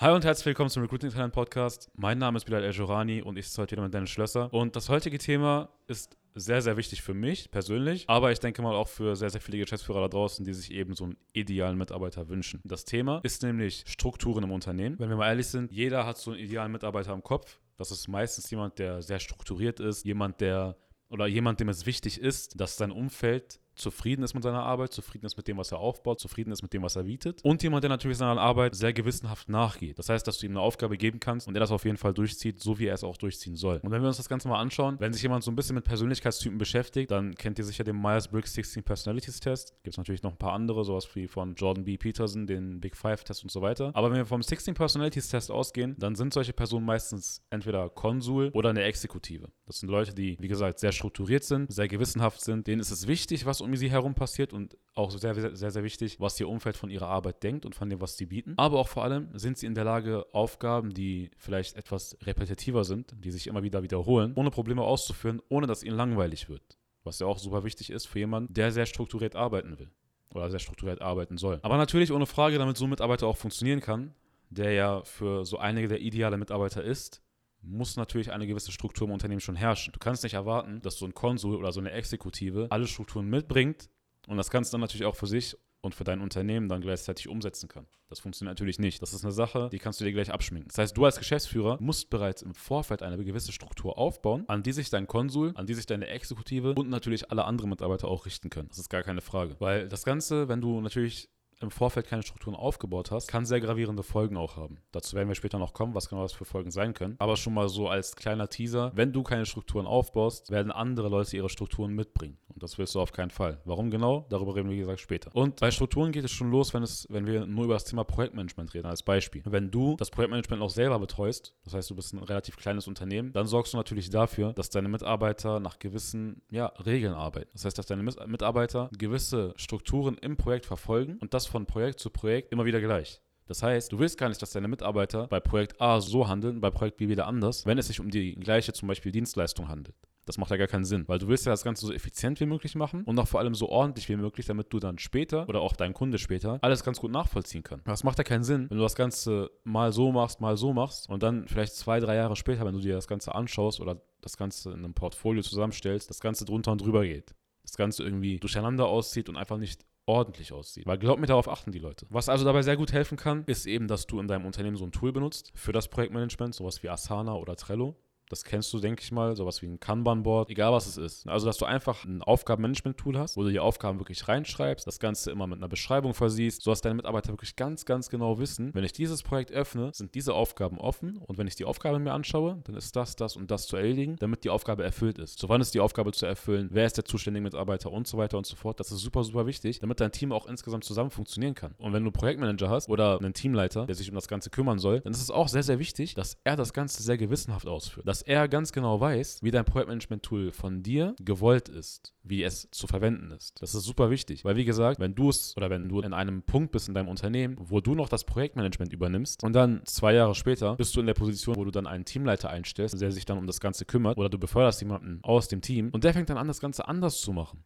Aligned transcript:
Hi 0.00 0.14
und 0.14 0.24
herzlich 0.24 0.46
willkommen 0.46 0.70
zum 0.70 0.84
Recruiting 0.84 1.10
Talent 1.10 1.32
Podcast. 1.32 1.90
Mein 1.96 2.18
Name 2.18 2.36
ist 2.36 2.44
Bilal 2.44 2.62
El 2.62 3.22
und 3.24 3.36
ich 3.36 3.48
sitze 3.48 3.62
heute 3.62 3.72
wieder 3.72 3.82
mit 3.82 3.92
Dennis 3.92 4.10
Schlösser. 4.10 4.48
Und 4.54 4.76
das 4.76 4.88
heutige 4.88 5.18
Thema 5.18 5.70
ist 5.88 6.16
sehr, 6.36 6.62
sehr 6.62 6.76
wichtig 6.76 7.02
für 7.02 7.14
mich 7.14 7.50
persönlich, 7.50 8.04
aber 8.06 8.30
ich 8.30 8.38
denke 8.38 8.62
mal 8.62 8.76
auch 8.76 8.86
für 8.86 9.16
sehr, 9.16 9.30
sehr 9.30 9.40
viele 9.40 9.58
Geschäftsführer 9.58 10.02
da 10.02 10.06
draußen, 10.06 10.44
die 10.44 10.54
sich 10.54 10.70
eben 10.70 10.94
so 10.94 11.02
einen 11.02 11.16
idealen 11.32 11.76
Mitarbeiter 11.76 12.28
wünschen. 12.28 12.60
Das 12.62 12.84
Thema 12.84 13.18
ist 13.24 13.42
nämlich 13.42 13.82
Strukturen 13.88 14.44
im 14.44 14.52
Unternehmen. 14.52 15.00
Wenn 15.00 15.08
wir 15.08 15.16
mal 15.16 15.30
ehrlich 15.30 15.48
sind, 15.48 15.72
jeder 15.72 16.06
hat 16.06 16.16
so 16.16 16.30
einen 16.30 16.38
idealen 16.38 16.70
Mitarbeiter 16.70 17.12
im 17.12 17.24
Kopf. 17.24 17.58
Das 17.76 17.90
ist 17.90 18.06
meistens 18.06 18.48
jemand, 18.52 18.78
der 18.78 19.02
sehr 19.02 19.18
strukturiert 19.18 19.80
ist, 19.80 20.04
jemand, 20.04 20.40
der 20.40 20.76
oder 21.08 21.26
jemand, 21.26 21.58
dem 21.58 21.70
es 21.70 21.86
wichtig 21.86 22.20
ist, 22.20 22.60
dass 22.60 22.76
sein 22.76 22.92
Umfeld 22.92 23.60
zufrieden 23.78 24.22
ist 24.22 24.34
mit 24.34 24.42
seiner 24.42 24.62
Arbeit, 24.62 24.92
zufrieden 24.92 25.26
ist 25.26 25.36
mit 25.36 25.48
dem, 25.48 25.56
was 25.56 25.72
er 25.72 25.78
aufbaut, 25.78 26.20
zufrieden 26.20 26.52
ist 26.52 26.62
mit 26.62 26.72
dem, 26.72 26.82
was 26.82 26.96
er 26.96 27.04
bietet. 27.04 27.44
Und 27.44 27.62
jemand, 27.62 27.84
der 27.84 27.90
natürlich 27.90 28.18
seiner 28.18 28.40
Arbeit 28.40 28.74
sehr 28.74 28.92
gewissenhaft 28.92 29.48
nachgeht. 29.48 29.98
Das 29.98 30.08
heißt, 30.08 30.26
dass 30.26 30.38
du 30.38 30.46
ihm 30.46 30.52
eine 30.52 30.60
Aufgabe 30.60 30.96
geben 30.96 31.20
kannst 31.20 31.48
und 31.48 31.54
er 31.54 31.60
das 31.60 31.70
auf 31.70 31.84
jeden 31.84 31.96
Fall 31.96 32.12
durchzieht, 32.12 32.60
so 32.60 32.78
wie 32.78 32.86
er 32.86 32.94
es 32.94 33.04
auch 33.04 33.16
durchziehen 33.16 33.56
soll. 33.56 33.80
Und 33.82 33.90
wenn 33.90 34.02
wir 34.02 34.08
uns 34.08 34.16
das 34.16 34.28
Ganze 34.28 34.48
mal 34.48 34.60
anschauen, 34.60 34.96
wenn 34.98 35.12
sich 35.12 35.22
jemand 35.22 35.44
so 35.44 35.50
ein 35.50 35.56
bisschen 35.56 35.74
mit 35.74 35.84
Persönlichkeitstypen 35.84 36.58
beschäftigt, 36.58 37.10
dann 37.10 37.34
kennt 37.34 37.58
ihr 37.58 37.64
sicher 37.64 37.84
den 37.84 38.00
Myers-Briggs 38.00 38.54
16 38.54 38.82
Personalities 38.82 39.40
Test. 39.40 39.74
Gibt 39.82 39.94
es 39.94 39.98
natürlich 39.98 40.22
noch 40.22 40.32
ein 40.32 40.38
paar 40.38 40.52
andere, 40.52 40.84
sowas 40.84 41.08
wie 41.14 41.28
von 41.28 41.54
Jordan 41.54 41.84
B. 41.84 41.96
Peterson, 41.96 42.46
den 42.46 42.80
Big 42.80 42.96
Five 42.96 43.24
Test 43.24 43.42
und 43.42 43.50
so 43.50 43.62
weiter. 43.62 43.90
Aber 43.94 44.10
wenn 44.10 44.18
wir 44.18 44.26
vom 44.26 44.42
16 44.42 44.74
Personalities 44.74 45.28
Test 45.28 45.50
ausgehen, 45.50 45.96
dann 45.98 46.14
sind 46.14 46.34
solche 46.34 46.52
Personen 46.52 46.86
meistens 46.86 47.42
entweder 47.50 47.88
Konsul 47.88 48.50
oder 48.52 48.70
eine 48.70 48.82
Exekutive. 48.82 49.48
Das 49.66 49.80
sind 49.80 49.88
Leute, 49.88 50.14
die, 50.14 50.36
wie 50.40 50.48
gesagt, 50.48 50.78
sehr 50.78 50.92
strukturiert 50.92 51.44
sind, 51.44 51.72
sehr 51.72 51.88
gewissenhaft 51.88 52.40
sind. 52.40 52.66
Denen 52.66 52.80
ist 52.80 52.90
es 52.90 53.06
wichtig, 53.06 53.46
was 53.46 53.60
um 53.68 53.76
sie 53.76 53.90
herum 53.90 54.14
passiert 54.14 54.52
und 54.52 54.76
auch 54.94 55.10
sehr, 55.10 55.34
sehr, 55.34 55.70
sehr, 55.70 55.84
wichtig, 55.84 56.18
was 56.20 56.38
ihr 56.40 56.48
Umfeld 56.48 56.76
von 56.76 56.90
ihrer 56.90 57.08
Arbeit 57.08 57.42
denkt 57.42 57.66
und 57.66 57.74
von 57.74 57.88
dem, 57.88 58.00
was 58.00 58.16
sie 58.16 58.26
bieten. 58.26 58.54
Aber 58.56 58.78
auch 58.78 58.88
vor 58.88 59.04
allem 59.04 59.28
sind 59.34 59.58
sie 59.58 59.66
in 59.66 59.74
der 59.74 59.84
Lage, 59.84 60.26
Aufgaben, 60.32 60.92
die 60.92 61.30
vielleicht 61.36 61.76
etwas 61.76 62.16
repetitiver 62.22 62.84
sind, 62.84 63.14
die 63.24 63.30
sich 63.30 63.46
immer 63.46 63.62
wieder 63.62 63.82
wiederholen, 63.82 64.32
ohne 64.34 64.50
Probleme 64.50 64.82
auszuführen, 64.82 65.40
ohne 65.48 65.66
dass 65.66 65.82
ihnen 65.82 65.96
langweilig 65.96 66.48
wird. 66.48 66.78
Was 67.04 67.18
ja 67.18 67.26
auch 67.26 67.38
super 67.38 67.64
wichtig 67.64 67.90
ist 67.90 68.06
für 68.06 68.18
jemanden, 68.18 68.52
der 68.52 68.72
sehr 68.72 68.86
strukturiert 68.86 69.36
arbeiten 69.36 69.78
will 69.78 69.90
oder 70.34 70.50
sehr 70.50 70.58
strukturiert 70.58 71.00
arbeiten 71.00 71.38
soll. 71.38 71.58
Aber 71.62 71.76
natürlich 71.76 72.12
ohne 72.12 72.26
Frage, 72.26 72.58
damit 72.58 72.76
so 72.76 72.84
ein 72.84 72.90
Mitarbeiter 72.90 73.26
auch 73.26 73.36
funktionieren 73.36 73.80
kann, 73.80 74.14
der 74.50 74.72
ja 74.72 75.02
für 75.04 75.44
so 75.44 75.58
einige 75.58 75.88
der 75.88 76.00
ideale 76.00 76.38
Mitarbeiter 76.38 76.82
ist, 76.82 77.22
muss 77.60 77.96
natürlich 77.96 78.32
eine 78.32 78.46
gewisse 78.46 78.72
Struktur 78.72 79.06
im 79.06 79.12
Unternehmen 79.12 79.40
schon 79.40 79.56
herrschen. 79.56 79.92
Du 79.92 79.98
kannst 79.98 80.22
nicht 80.22 80.34
erwarten, 80.34 80.80
dass 80.82 80.98
so 80.98 81.06
ein 81.06 81.14
Konsul 81.14 81.56
oder 81.56 81.72
so 81.72 81.80
eine 81.80 81.90
Exekutive 81.92 82.68
alle 82.70 82.86
Strukturen 82.86 83.28
mitbringt 83.28 83.90
und 84.26 84.36
das 84.36 84.50
du 84.50 84.58
dann 84.60 84.80
natürlich 84.80 85.06
auch 85.06 85.16
für 85.16 85.26
sich 85.26 85.56
und 85.80 85.94
für 85.94 86.04
dein 86.04 86.20
Unternehmen 86.20 86.68
dann 86.68 86.80
gleichzeitig 86.80 87.28
umsetzen 87.28 87.68
kann. 87.68 87.86
Das 88.08 88.20
funktioniert 88.20 88.52
natürlich 88.52 88.78
nicht. 88.78 89.00
Das 89.00 89.12
ist 89.12 89.24
eine 89.24 89.32
Sache, 89.32 89.68
die 89.70 89.78
kannst 89.78 90.00
du 90.00 90.04
dir 90.04 90.12
gleich 90.12 90.32
abschminken. 90.32 90.68
Das 90.68 90.78
heißt, 90.78 90.96
du 90.96 91.04
als 91.04 91.18
Geschäftsführer 91.18 91.78
musst 91.80 92.10
bereits 92.10 92.42
im 92.42 92.54
Vorfeld 92.54 93.02
eine 93.02 93.22
gewisse 93.22 93.52
Struktur 93.52 93.98
aufbauen, 93.98 94.44
an 94.48 94.62
die 94.62 94.72
sich 94.72 94.90
dein 94.90 95.06
Konsul, 95.06 95.52
an 95.54 95.66
die 95.66 95.74
sich 95.74 95.86
deine 95.86 96.08
Exekutive 96.08 96.74
und 96.74 96.88
natürlich 96.88 97.30
alle 97.30 97.44
anderen 97.44 97.70
Mitarbeiter 97.70 98.08
auch 98.08 98.26
richten 98.26 98.50
können. 98.50 98.68
Das 98.68 98.78
ist 98.78 98.88
gar 98.88 99.02
keine 99.02 99.20
Frage. 99.20 99.56
Weil 99.60 99.88
das 99.88 100.04
Ganze, 100.04 100.48
wenn 100.48 100.60
du 100.60 100.80
natürlich 100.80 101.30
im 101.60 101.70
Vorfeld 101.70 102.06
keine 102.06 102.22
Strukturen 102.22 102.54
aufgebaut 102.54 103.10
hast, 103.10 103.28
kann 103.28 103.46
sehr 103.46 103.60
gravierende 103.60 104.02
Folgen 104.02 104.36
auch 104.36 104.56
haben. 104.56 104.78
Dazu 104.92 105.16
werden 105.16 105.28
wir 105.28 105.34
später 105.34 105.58
noch 105.58 105.74
kommen, 105.74 105.94
was 105.94 106.08
genau 106.08 106.22
das 106.22 106.32
für 106.32 106.44
Folgen 106.44 106.70
sein 106.70 106.94
können. 106.94 107.16
Aber 107.18 107.36
schon 107.36 107.54
mal 107.54 107.68
so 107.68 107.88
als 107.88 108.16
kleiner 108.16 108.48
Teaser, 108.48 108.92
wenn 108.94 109.12
du 109.12 109.22
keine 109.22 109.46
Strukturen 109.46 109.86
aufbaust, 109.86 110.50
werden 110.50 110.72
andere 110.72 111.08
Leute 111.08 111.36
ihre 111.36 111.48
Strukturen 111.48 111.92
mitbringen. 111.92 112.38
Und 112.48 112.62
das 112.62 112.78
willst 112.78 112.94
du 112.94 113.00
auf 113.00 113.12
keinen 113.12 113.30
Fall. 113.30 113.60
Warum 113.64 113.90
genau? 113.90 114.26
Darüber 114.30 114.54
reden 114.54 114.68
wir, 114.68 114.76
wie 114.76 114.80
gesagt, 114.80 115.00
später. 115.00 115.34
Und 115.34 115.60
bei 115.60 115.70
Strukturen 115.70 116.12
geht 116.12 116.24
es 116.24 116.30
schon 116.30 116.50
los, 116.50 116.74
wenn, 116.74 116.82
es, 116.82 117.06
wenn 117.10 117.26
wir 117.26 117.46
nur 117.46 117.64
über 117.64 117.74
das 117.74 117.84
Thema 117.84 118.04
Projektmanagement 118.04 118.74
reden, 118.74 118.86
als 118.86 119.02
Beispiel. 119.02 119.42
Wenn 119.44 119.70
du 119.70 119.96
das 119.96 120.10
Projektmanagement 120.10 120.62
auch 120.62 120.70
selber 120.70 120.98
betreust, 120.98 121.54
das 121.64 121.74
heißt, 121.74 121.90
du 121.90 121.94
bist 121.94 122.14
ein 122.14 122.18
relativ 122.18 122.56
kleines 122.56 122.88
Unternehmen, 122.88 123.32
dann 123.32 123.46
sorgst 123.46 123.72
du 123.72 123.76
natürlich 123.76 124.10
dafür, 124.10 124.52
dass 124.52 124.70
deine 124.70 124.88
Mitarbeiter 124.88 125.60
nach 125.60 125.78
gewissen 125.78 126.42
ja, 126.50 126.66
Regeln 126.84 127.14
arbeiten. 127.14 127.50
Das 127.52 127.64
heißt, 127.64 127.78
dass 127.78 127.86
deine 127.86 128.02
Mitarbeiter 128.02 128.90
gewisse 128.96 129.54
Strukturen 129.56 130.16
im 130.18 130.36
Projekt 130.36 130.66
verfolgen 130.66 131.18
und 131.20 131.34
das 131.34 131.47
von 131.48 131.66
Projekt 131.66 132.00
zu 132.00 132.10
Projekt 132.10 132.52
immer 132.52 132.64
wieder 132.64 132.80
gleich. 132.80 133.20
Das 133.48 133.62
heißt, 133.62 133.90
du 133.92 133.98
willst 133.98 134.18
gar 134.18 134.28
nicht, 134.28 134.42
dass 134.42 134.50
deine 134.50 134.68
Mitarbeiter 134.68 135.26
bei 135.26 135.40
Projekt 135.40 135.80
A 135.80 136.00
so 136.00 136.28
handeln, 136.28 136.60
bei 136.60 136.70
Projekt 136.70 136.98
B 136.98 137.08
wieder 137.08 137.26
anders, 137.26 137.64
wenn 137.64 137.78
es 137.78 137.86
sich 137.86 137.98
um 137.98 138.10
die 138.10 138.34
gleiche 138.34 138.74
zum 138.74 138.88
Beispiel 138.88 139.10
Dienstleistung 139.10 139.68
handelt. 139.68 139.96
Das 140.26 140.36
macht 140.36 140.50
ja 140.50 140.58
gar 140.58 140.66
keinen 140.66 140.84
Sinn, 140.84 141.04
weil 141.08 141.18
du 141.18 141.28
willst 141.28 141.46
ja 141.46 141.52
das 141.52 141.64
Ganze 141.64 141.86
so 141.86 141.92
effizient 141.94 142.38
wie 142.40 142.44
möglich 142.44 142.74
machen 142.74 143.02
und 143.04 143.18
auch 143.18 143.26
vor 143.26 143.40
allem 143.40 143.54
so 143.54 143.70
ordentlich 143.70 144.10
wie 144.10 144.16
möglich, 144.16 144.44
damit 144.44 144.70
du 144.70 144.78
dann 144.78 144.98
später 144.98 145.48
oder 145.48 145.62
auch 145.62 145.74
dein 145.74 145.94
Kunde 145.94 146.18
später 146.18 146.58
alles 146.60 146.84
ganz 146.84 147.00
gut 147.00 147.10
nachvollziehen 147.10 147.62
kann. 147.62 147.80
Das 147.86 148.04
macht 148.04 148.18
ja 148.18 148.24
keinen 148.24 148.44
Sinn, 148.44 148.68
wenn 148.68 148.76
du 148.76 148.82
das 148.82 148.94
Ganze 148.94 149.50
mal 149.64 149.90
so 149.90 150.12
machst, 150.12 150.42
mal 150.42 150.58
so 150.58 150.74
machst 150.74 151.08
und 151.08 151.22
dann 151.22 151.48
vielleicht 151.48 151.74
zwei, 151.74 151.98
drei 151.98 152.16
Jahre 152.16 152.36
später, 152.36 152.66
wenn 152.66 152.74
du 152.74 152.80
dir 152.80 152.94
das 152.96 153.08
Ganze 153.08 153.34
anschaust 153.34 153.80
oder 153.80 154.02
das 154.20 154.36
Ganze 154.36 154.72
in 154.72 154.80
einem 154.80 154.92
Portfolio 154.92 155.40
zusammenstellst, 155.40 156.10
das 156.10 156.20
Ganze 156.20 156.44
drunter 156.44 156.72
und 156.72 156.82
drüber 156.82 157.04
geht. 157.04 157.34
Das 157.62 157.78
Ganze 157.78 158.02
irgendwie 158.02 158.38
durcheinander 158.38 158.86
aussieht 158.86 159.30
und 159.30 159.38
einfach 159.38 159.56
nicht 159.56 159.86
ordentlich 160.08 160.52
aussieht. 160.52 160.86
Weil 160.86 160.98
glaub 160.98 161.18
mir, 161.18 161.26
darauf 161.26 161.48
achten 161.48 161.70
die 161.70 161.78
Leute. 161.78 162.06
Was 162.10 162.28
also 162.28 162.44
dabei 162.44 162.62
sehr 162.62 162.76
gut 162.76 162.92
helfen 162.92 163.16
kann, 163.16 163.44
ist 163.44 163.66
eben, 163.66 163.86
dass 163.86 164.06
du 164.06 164.18
in 164.18 164.28
deinem 164.28 164.46
Unternehmen 164.46 164.76
so 164.76 164.84
ein 164.84 164.92
Tool 164.92 165.12
benutzt 165.12 165.52
für 165.54 165.72
das 165.72 165.88
Projektmanagement, 165.88 166.54
sowas 166.54 166.82
wie 166.82 166.88
Asana 166.88 167.34
oder 167.34 167.56
Trello. 167.56 167.96
Das 168.30 168.44
kennst 168.44 168.72
du, 168.72 168.78
denke 168.78 169.02
ich 169.02 169.12
mal, 169.12 169.36
sowas 169.36 169.62
wie 169.62 169.66
ein 169.66 169.80
Kanban-Board, 169.80 170.50
egal 170.50 170.72
was 170.72 170.86
es 170.86 170.96
ist. 170.96 171.28
Also, 171.28 171.46
dass 171.46 171.58
du 171.58 171.64
einfach 171.64 172.04
ein 172.04 172.22
Aufgabenmanagement-Tool 172.22 173.18
hast, 173.18 173.36
wo 173.36 173.42
du 173.42 173.50
die 173.50 173.60
Aufgaben 173.60 173.98
wirklich 173.98 174.28
reinschreibst, 174.28 174.86
das 174.86 174.98
Ganze 174.98 175.30
immer 175.30 175.46
mit 175.46 175.58
einer 175.58 175.68
Beschreibung 175.68 176.14
versiehst, 176.14 176.62
sodass 176.62 176.80
deine 176.80 176.94
Mitarbeiter 176.94 177.32
wirklich 177.32 177.56
ganz, 177.56 177.84
ganz 177.84 178.08
genau 178.08 178.38
wissen, 178.38 178.74
wenn 178.74 178.84
ich 178.84 178.92
dieses 178.92 179.22
Projekt 179.22 179.52
öffne, 179.52 179.90
sind 179.94 180.14
diese 180.14 180.34
Aufgaben 180.34 180.78
offen 180.78 181.18
und 181.18 181.38
wenn 181.38 181.46
ich 181.46 181.54
die 181.56 181.64
Aufgabe 181.64 181.98
mir 181.98 182.12
anschaue, 182.12 182.60
dann 182.64 182.74
ist 182.76 182.96
das, 182.96 183.16
das 183.16 183.36
und 183.36 183.50
das 183.50 183.66
zu 183.66 183.76
erledigen, 183.76 184.16
damit 184.18 184.44
die 184.44 184.50
Aufgabe 184.50 184.84
erfüllt 184.84 185.18
ist. 185.18 185.38
Zu 185.38 185.48
wann 185.48 185.60
ist 185.60 185.74
die 185.74 185.80
Aufgabe 185.80 186.12
zu 186.12 186.26
erfüllen? 186.26 186.68
Wer 186.70 186.86
ist 186.86 186.96
der 186.96 187.04
zuständige 187.04 187.42
Mitarbeiter 187.42 187.90
und 187.90 188.06
so 188.06 188.18
weiter 188.18 188.38
und 188.38 188.46
so 188.46 188.56
fort? 188.56 188.80
Das 188.80 188.92
ist 188.92 189.00
super, 189.00 189.24
super 189.24 189.46
wichtig, 189.46 189.80
damit 189.80 190.00
dein 190.00 190.12
Team 190.12 190.32
auch 190.32 190.46
insgesamt 190.46 190.84
zusammen 190.84 191.10
funktionieren 191.10 191.54
kann. 191.54 191.74
Und 191.78 191.92
wenn 191.92 192.02
du 192.02 192.08
einen 192.08 192.12
Projektmanager 192.12 192.68
hast 192.68 192.88
oder 192.88 193.18
einen 193.18 193.34
Teamleiter, 193.34 193.86
der 193.86 193.94
sich 193.94 194.08
um 194.08 194.14
das 194.14 194.28
Ganze 194.28 194.50
kümmern 194.50 194.78
soll, 194.78 195.00
dann 195.00 195.12
ist 195.12 195.22
es 195.22 195.30
auch 195.30 195.48
sehr, 195.48 195.62
sehr 195.62 195.78
wichtig, 195.78 196.14
dass 196.14 196.38
er 196.44 196.56
das 196.56 196.72
Ganze 196.72 197.02
sehr 197.02 197.18
gewissenhaft 197.18 197.66
ausführt. 197.66 198.06
Dass 198.18 198.22
er 198.26 198.48
ganz 198.48 198.72
genau 198.72 199.00
weiß, 199.00 199.44
wie 199.44 199.52
dein 199.52 199.64
Projektmanagement-Tool 199.64 200.50
von 200.50 200.82
dir 200.82 201.14
gewollt 201.20 201.68
ist, 201.68 202.14
wie 202.24 202.42
es 202.42 202.68
zu 202.72 202.88
verwenden 202.88 203.30
ist. 203.30 203.62
Das 203.62 203.76
ist 203.76 203.84
super 203.84 204.10
wichtig, 204.10 204.44
weil 204.44 204.56
wie 204.56 204.64
gesagt, 204.64 204.98
wenn 204.98 205.14
du 205.14 205.28
es 205.28 205.56
oder 205.56 205.70
wenn 205.70 205.88
du 205.88 206.00
in 206.00 206.12
einem 206.12 206.42
Punkt 206.42 206.72
bist 206.72 206.88
in 206.88 206.94
deinem 206.94 207.06
Unternehmen, 207.06 207.54
wo 207.60 207.80
du 207.80 207.94
noch 207.94 208.08
das 208.08 208.24
Projektmanagement 208.24 208.92
übernimmst 208.92 209.44
und 209.44 209.52
dann 209.52 209.82
zwei 209.84 210.14
Jahre 210.14 210.34
später 210.34 210.74
bist 210.74 210.96
du 210.96 211.00
in 211.00 211.06
der 211.06 211.14
Position, 211.14 211.54
wo 211.54 211.64
du 211.64 211.70
dann 211.70 211.86
einen 211.86 212.04
Teamleiter 212.04 212.50
einstellst, 212.50 213.00
der 213.00 213.12
sich 213.12 213.24
dann 213.24 213.38
um 213.38 213.46
das 213.46 213.60
Ganze 213.60 213.84
kümmert 213.84 214.18
oder 214.18 214.28
du 214.28 214.38
beförderst 214.38 214.80
jemanden 214.80 215.20
aus 215.22 215.46
dem 215.46 215.60
Team 215.60 215.90
und 215.92 216.02
der 216.02 216.12
fängt 216.12 216.28
dann 216.28 216.38
an, 216.38 216.48
das 216.48 216.58
Ganze 216.58 216.88
anders 216.88 217.20
zu 217.20 217.32
machen 217.32 217.62